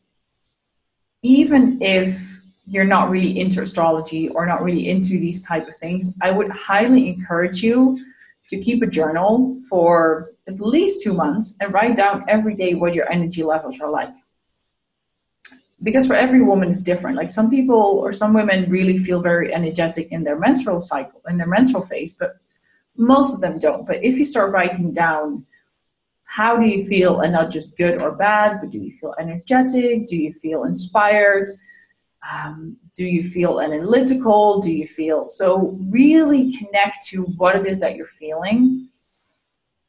Even 1.24 1.82
if 1.82 2.42
you're 2.72 2.86
not 2.86 3.10
really 3.10 3.38
into 3.38 3.62
astrology 3.62 4.30
or 4.30 4.46
not 4.46 4.64
really 4.64 4.88
into 4.90 5.20
these 5.20 5.42
type 5.42 5.68
of 5.68 5.76
things, 5.76 6.16
I 6.22 6.32
would 6.32 6.50
highly 6.50 7.10
encourage 7.10 7.62
you 7.62 8.00
to 8.48 8.58
keep 8.58 8.82
a 8.82 8.88
journal 8.88 9.58
for 9.70 10.32
at 10.48 10.62
least 10.62 11.02
two 11.02 11.14
months 11.14 11.58
and 11.60 11.74
write 11.74 11.98
down 11.98 12.24
every 12.30 12.56
day 12.56 12.74
what 12.74 12.94
your 12.94 13.12
energy 13.12 13.44
levels 13.44 13.82
are 13.82 13.92
like. 13.92 14.14
Because 15.84 16.08
for 16.08 16.14
every 16.14 16.42
woman 16.42 16.72
it's 16.72 16.82
different. 16.82 17.18
Like 17.18 17.30
some 17.30 17.50
people 17.50 17.76
or 17.76 18.14
some 18.14 18.34
women 18.34 18.70
really 18.70 18.98
feel 18.98 19.20
very 19.20 19.54
energetic 19.54 20.10
in 20.14 20.24
their 20.24 20.40
menstrual 20.40 20.80
cycle, 20.80 21.22
in 21.28 21.38
their 21.38 21.48
menstrual 21.48 21.82
phase, 21.82 22.14
but 22.14 22.38
most 22.96 23.34
of 23.34 23.42
them 23.42 23.60
don't. 23.60 23.86
But 23.86 24.02
if 24.02 24.18
you 24.18 24.24
start 24.24 24.54
writing 24.54 24.94
down 24.94 25.46
how 26.24 26.56
do 26.56 26.66
you 26.66 26.86
feel 26.86 27.20
and 27.20 27.34
not 27.34 27.52
just 27.52 27.76
good 27.76 28.02
or 28.02 28.14
bad, 28.14 28.62
but 28.62 28.70
do 28.70 28.80
you 28.80 28.94
feel 28.94 29.14
energetic? 29.20 30.08
Do 30.08 30.16
you 30.16 30.32
feel 30.32 30.64
inspired? 30.64 31.50
Um, 32.30 32.78
do 32.96 33.06
you 33.06 33.24
feel 33.24 33.62
analytical? 33.62 34.60
Do 34.60 34.72
you 34.72 34.86
feel 34.86 35.28
so 35.28 35.78
really 35.90 36.56
connect 36.56 37.06
to 37.08 37.24
what 37.24 37.56
it 37.56 37.66
is 37.66 37.80
that 37.80 37.96
you're 37.96 38.06
feeling. 38.06 38.90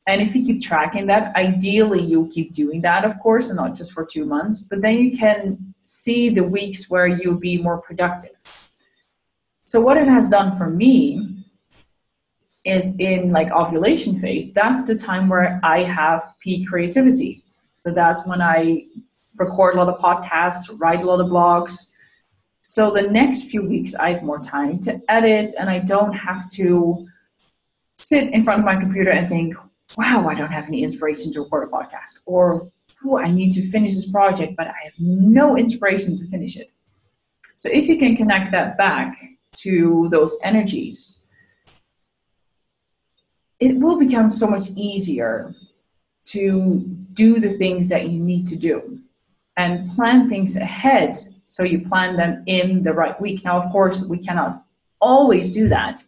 And 0.06 0.20
if 0.20 0.34
you 0.34 0.44
keep 0.44 0.62
tracking 0.62 1.06
that 1.06 1.34
ideally 1.36 2.00
you'll 2.00 2.28
keep 2.28 2.54
doing 2.54 2.80
that 2.82 3.04
of 3.04 3.18
course 3.20 3.50
and 3.50 3.56
not 3.56 3.76
just 3.76 3.92
for 3.92 4.04
two 4.04 4.24
months 4.24 4.58
but 4.58 4.80
then 4.80 4.96
you 4.96 5.16
can 5.16 5.74
see 5.82 6.28
the 6.28 6.42
weeks 6.42 6.90
where 6.90 7.06
you'll 7.06 7.38
be 7.38 7.58
more 7.58 7.78
productive. 7.78 8.32
So 9.64 9.80
what 9.80 9.96
it 9.96 10.08
has 10.08 10.28
done 10.28 10.56
for 10.56 10.68
me 10.68 11.44
is 12.64 12.96
in 12.98 13.30
like 13.30 13.50
ovulation 13.52 14.18
phase 14.18 14.52
that's 14.52 14.84
the 14.84 14.94
time 14.94 15.28
where 15.28 15.60
i 15.62 15.82
have 15.82 16.34
peak 16.40 16.66
creativity. 16.68 17.44
So 17.84 17.92
that's 17.92 18.26
when 18.26 18.40
i 18.40 18.86
record 19.36 19.76
a 19.76 19.78
lot 19.78 19.88
of 19.88 20.00
podcasts 20.00 20.70
write 20.80 21.02
a 21.02 21.06
lot 21.06 21.20
of 21.20 21.28
blogs 21.28 21.91
so 22.72 22.90
the 22.90 23.02
next 23.02 23.50
few 23.50 23.62
weeks, 23.68 23.94
I 23.94 24.14
have 24.14 24.22
more 24.22 24.38
time 24.38 24.80
to 24.80 24.98
edit 25.10 25.52
and 25.58 25.68
I 25.68 25.80
don't 25.80 26.14
have 26.14 26.48
to 26.52 27.06
sit 27.98 28.32
in 28.32 28.44
front 28.44 28.60
of 28.60 28.64
my 28.64 28.76
computer 28.76 29.10
and 29.10 29.28
think, 29.28 29.54
wow, 29.98 30.26
I 30.26 30.34
don't 30.34 30.50
have 30.50 30.68
any 30.68 30.82
inspiration 30.82 31.30
to 31.32 31.42
record 31.42 31.68
a 31.68 31.70
podcast. 31.70 32.20
Or, 32.24 32.72
oh, 33.04 33.18
I 33.18 33.30
need 33.30 33.50
to 33.50 33.70
finish 33.70 33.92
this 33.94 34.10
project, 34.10 34.54
but 34.56 34.68
I 34.68 34.84
have 34.84 34.94
no 34.98 35.58
inspiration 35.58 36.16
to 36.16 36.26
finish 36.28 36.56
it. 36.56 36.72
So 37.56 37.68
if 37.70 37.88
you 37.88 37.98
can 37.98 38.16
connect 38.16 38.52
that 38.52 38.78
back 38.78 39.22
to 39.56 40.08
those 40.10 40.38
energies, 40.42 41.26
it 43.60 43.78
will 43.78 43.98
become 43.98 44.30
so 44.30 44.46
much 44.46 44.70
easier 44.76 45.54
to 46.28 46.86
do 47.12 47.38
the 47.38 47.50
things 47.50 47.90
that 47.90 48.08
you 48.08 48.18
need 48.18 48.46
to 48.46 48.56
do 48.56 48.98
and 49.58 49.90
plan 49.90 50.30
things 50.30 50.56
ahead 50.56 51.18
so 51.52 51.64
you 51.64 51.80
plan 51.82 52.16
them 52.16 52.42
in 52.46 52.82
the 52.82 52.94
right 52.94 53.20
week. 53.20 53.44
Now, 53.44 53.58
of 53.58 53.70
course, 53.70 54.06
we 54.06 54.16
cannot 54.16 54.64
always 55.02 55.52
do 55.52 55.68
that, 55.68 56.02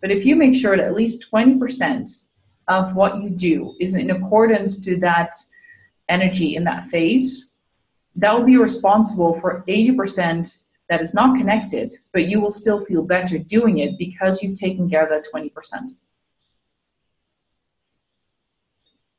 but 0.00 0.12
if 0.12 0.24
you 0.24 0.36
make 0.36 0.54
sure 0.54 0.76
that 0.76 0.86
at 0.86 0.94
least 0.94 1.26
20% 1.32 2.26
of 2.68 2.94
what 2.94 3.20
you 3.20 3.28
do 3.28 3.74
is 3.80 3.96
in 3.96 4.10
accordance 4.12 4.78
to 4.84 4.96
that 5.00 5.32
energy 6.08 6.54
in 6.54 6.62
that 6.62 6.84
phase, 6.84 7.50
that 8.14 8.32
will 8.32 8.46
be 8.46 8.56
responsible 8.56 9.34
for 9.34 9.64
80% 9.66 10.62
that 10.88 11.00
is 11.00 11.12
not 11.12 11.36
connected, 11.36 11.90
but 12.12 12.28
you 12.28 12.40
will 12.40 12.52
still 12.52 12.78
feel 12.78 13.02
better 13.02 13.36
doing 13.36 13.78
it 13.78 13.98
because 13.98 14.44
you've 14.44 14.58
taken 14.58 14.88
care 14.88 15.02
of 15.02 15.08
that 15.08 15.26
20%. 15.34 15.50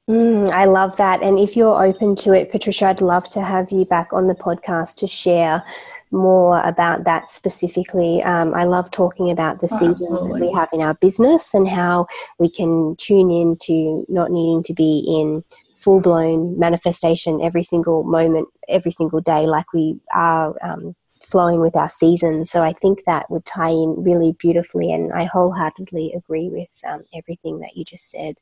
Mm, 0.09 0.51
I 0.51 0.65
love 0.65 0.97
that. 0.97 1.23
And 1.23 1.39
if 1.39 1.55
you're 1.55 1.83
open 1.83 2.15
to 2.17 2.33
it, 2.33 2.51
Patricia, 2.51 2.87
I'd 2.87 3.01
love 3.01 3.27
to 3.29 3.41
have 3.41 3.71
you 3.71 3.85
back 3.85 4.13
on 4.13 4.27
the 4.27 4.35
podcast 4.35 4.95
to 4.97 5.07
share 5.07 5.63
more 6.11 6.61
about 6.61 7.05
that 7.05 7.27
specifically. 7.27 8.21
Um, 8.21 8.53
I 8.53 8.65
love 8.65 8.91
talking 8.91 9.31
about 9.31 9.61
the 9.61 9.69
oh, 9.71 9.77
seasons 9.77 10.09
that 10.09 10.39
we 10.39 10.51
have 10.53 10.69
in 10.71 10.81
our 10.83 10.93
business 10.93 11.55
and 11.55 11.67
how 11.67 12.05
we 12.37 12.49
can 12.49 12.95
tune 12.97 13.31
in 13.31 13.57
to 13.63 14.05
not 14.07 14.29
needing 14.29 14.61
to 14.63 14.73
be 14.73 15.03
in 15.07 15.43
full 15.75 16.01
blown 16.01 16.57
manifestation 16.59 17.41
every 17.41 17.63
single 17.63 18.03
moment, 18.03 18.47
every 18.69 18.91
single 18.91 19.21
day, 19.21 19.47
like 19.47 19.73
we 19.73 19.99
are. 20.13 20.55
Um, 20.61 20.95
flowing 21.21 21.59
with 21.59 21.75
our 21.75 21.89
seasons. 21.89 22.51
So 22.51 22.61
I 22.61 22.71
think 22.71 22.99
that 23.07 23.31
would 23.31 23.45
tie 23.45 23.71
in 23.71 24.03
really 24.03 24.33
beautifully, 24.33 24.93
and 24.93 25.11
I 25.11 25.23
wholeheartedly 25.23 26.13
agree 26.13 26.49
with 26.49 26.79
um, 26.87 27.03
everything 27.15 27.61
that 27.61 27.75
you 27.75 27.83
just 27.83 28.11
said. 28.11 28.35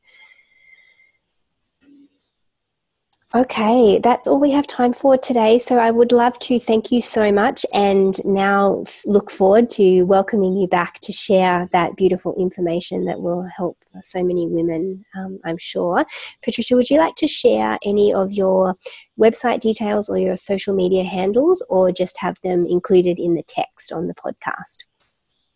Okay, 3.36 3.98
that's 3.98 4.28
all 4.28 4.40
we 4.40 4.52
have 4.52 4.68
time 4.68 4.94
for 4.94 5.18
today. 5.18 5.58
So 5.58 5.80
I 5.80 5.90
would 5.90 6.12
love 6.12 6.38
to 6.40 6.60
thank 6.60 6.92
you 6.92 7.02
so 7.02 7.32
much 7.32 7.66
and 7.74 8.24
now 8.24 8.84
look 9.08 9.32
forward 9.32 9.72
to 9.72 10.04
welcoming 10.04 10.56
you 10.56 10.68
back 10.68 11.00
to 11.00 11.12
share 11.12 11.68
that 11.72 11.96
beautiful 11.96 12.36
information 12.36 13.06
that 13.06 13.20
will 13.20 13.42
help 13.42 13.80
so 14.04 14.24
many 14.24 14.48
women, 14.48 15.04
um, 15.16 15.40
I'm 15.44 15.58
sure. 15.58 16.06
Patricia, 16.44 16.76
would 16.76 16.92
you 16.92 17.00
like 17.00 17.16
to 17.16 17.26
share 17.26 17.80
any 17.84 18.14
of 18.14 18.34
your 18.34 18.76
website 19.20 19.62
details 19.62 20.10
or 20.10 20.20
your 20.20 20.38
social 20.38 20.76
media 20.76 21.04
handles 21.04 21.66
or 21.70 21.92
just 21.92 22.20
have 22.20 22.40
them 22.44 22.68
included 22.68 23.18
in 23.18 23.34
the 23.34 23.42
text 23.48 23.92
on 23.92 24.06
the 24.06 24.14
podcast? 24.14 24.78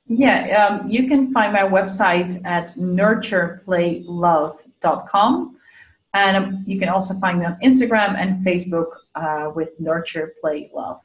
Yeah, 0.07 0.65
um, 0.65 0.89
you 0.89 1.07
can 1.07 1.31
find 1.31 1.53
my 1.53 1.61
website 1.61 2.43
at 2.43 2.69
nurtureplaylove.com. 2.69 5.57
And 6.13 6.67
you 6.67 6.79
can 6.79 6.89
also 6.89 7.13
find 7.15 7.39
me 7.39 7.45
on 7.45 7.57
Instagram 7.63 8.17
and 8.17 8.45
Facebook 8.45 8.87
uh, 9.15 9.51
with 9.55 9.79
Nurture 9.79 10.33
Play 10.41 10.71
Love. 10.73 11.01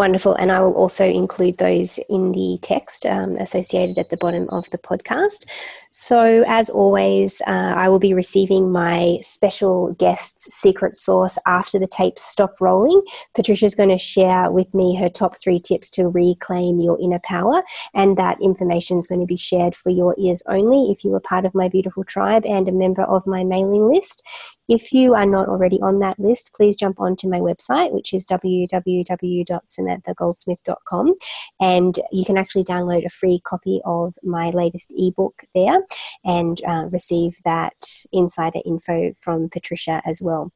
Wonderful. 0.00 0.34
And 0.36 0.50
I 0.50 0.60
will 0.60 0.72
also 0.72 1.04
include 1.04 1.58
those 1.58 1.98
in 2.08 2.32
the 2.32 2.58
text 2.62 3.04
um, 3.04 3.36
associated 3.36 3.98
at 3.98 4.08
the 4.08 4.16
bottom 4.16 4.48
of 4.48 4.70
the 4.70 4.78
podcast. 4.78 5.44
So, 5.90 6.42
as 6.48 6.70
always, 6.70 7.42
uh, 7.46 7.74
I 7.76 7.90
will 7.90 7.98
be 7.98 8.14
receiving 8.14 8.72
my 8.72 9.18
special 9.20 9.92
guest's 9.98 10.54
secret 10.54 10.94
sauce 10.94 11.36
after 11.46 11.78
the 11.78 11.86
tapes 11.86 12.22
stop 12.22 12.62
rolling. 12.62 13.02
Patricia's 13.34 13.74
going 13.74 13.90
to 13.90 13.98
share 13.98 14.50
with 14.50 14.72
me 14.72 14.96
her 14.96 15.10
top 15.10 15.36
three 15.36 15.60
tips 15.60 15.90
to 15.90 16.08
reclaim 16.08 16.80
your 16.80 16.98
inner 16.98 17.20
power. 17.22 17.62
And 17.92 18.16
that 18.16 18.40
information 18.40 18.98
is 19.00 19.06
going 19.06 19.20
to 19.20 19.26
be 19.26 19.36
shared 19.36 19.76
for 19.76 19.90
your 19.90 20.14
ears 20.16 20.42
only 20.46 20.90
if 20.90 21.04
you 21.04 21.14
are 21.14 21.20
part 21.20 21.44
of 21.44 21.54
my 21.54 21.68
beautiful 21.68 22.04
tribe 22.04 22.46
and 22.46 22.70
a 22.70 22.72
member 22.72 23.02
of 23.02 23.26
my 23.26 23.44
mailing 23.44 23.92
list. 23.92 24.22
If 24.70 24.92
you 24.92 25.14
are 25.16 25.26
not 25.26 25.48
already 25.48 25.80
on 25.80 25.98
that 25.98 26.20
list, 26.20 26.52
please 26.54 26.76
jump 26.76 27.00
onto 27.00 27.28
my 27.28 27.40
website, 27.40 27.90
which 27.90 28.14
is 28.14 28.24
www.samanthagoldsmith.com, 28.24 31.14
and 31.60 31.98
you 32.12 32.24
can 32.24 32.38
actually 32.38 32.62
download 32.62 33.04
a 33.04 33.08
free 33.08 33.40
copy 33.44 33.80
of 33.84 34.14
my 34.22 34.50
latest 34.50 34.94
ebook 34.96 35.42
there 35.56 35.82
and 36.24 36.60
uh, 36.68 36.86
receive 36.92 37.38
that 37.44 37.74
insider 38.12 38.60
info 38.64 39.12
from 39.20 39.48
Patricia 39.48 40.00
as 40.04 40.22
well. 40.22 40.52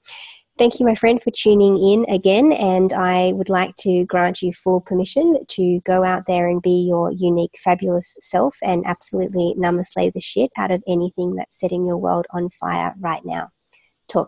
Thank 0.58 0.78
you, 0.78 0.86
my 0.86 0.94
friend, 0.94 1.20
for 1.20 1.32
tuning 1.32 1.82
in 1.82 2.08
again. 2.08 2.52
And 2.52 2.92
I 2.92 3.32
would 3.32 3.48
like 3.48 3.74
to 3.78 4.04
grant 4.04 4.42
you 4.42 4.52
full 4.52 4.80
permission 4.80 5.44
to 5.48 5.80
go 5.80 6.04
out 6.04 6.26
there 6.28 6.48
and 6.48 6.62
be 6.62 6.86
your 6.88 7.10
unique, 7.10 7.58
fabulous 7.58 8.16
self 8.20 8.58
and 8.62 8.84
absolutely 8.86 9.56
namaste 9.58 10.12
the 10.12 10.20
shit 10.20 10.52
out 10.56 10.70
of 10.70 10.84
anything 10.86 11.34
that's 11.34 11.58
setting 11.58 11.84
your 11.84 11.96
world 11.96 12.26
on 12.30 12.48
fire 12.48 12.94
right 13.00 13.24
now. 13.24 13.50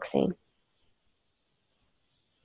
Soon. 0.04 0.34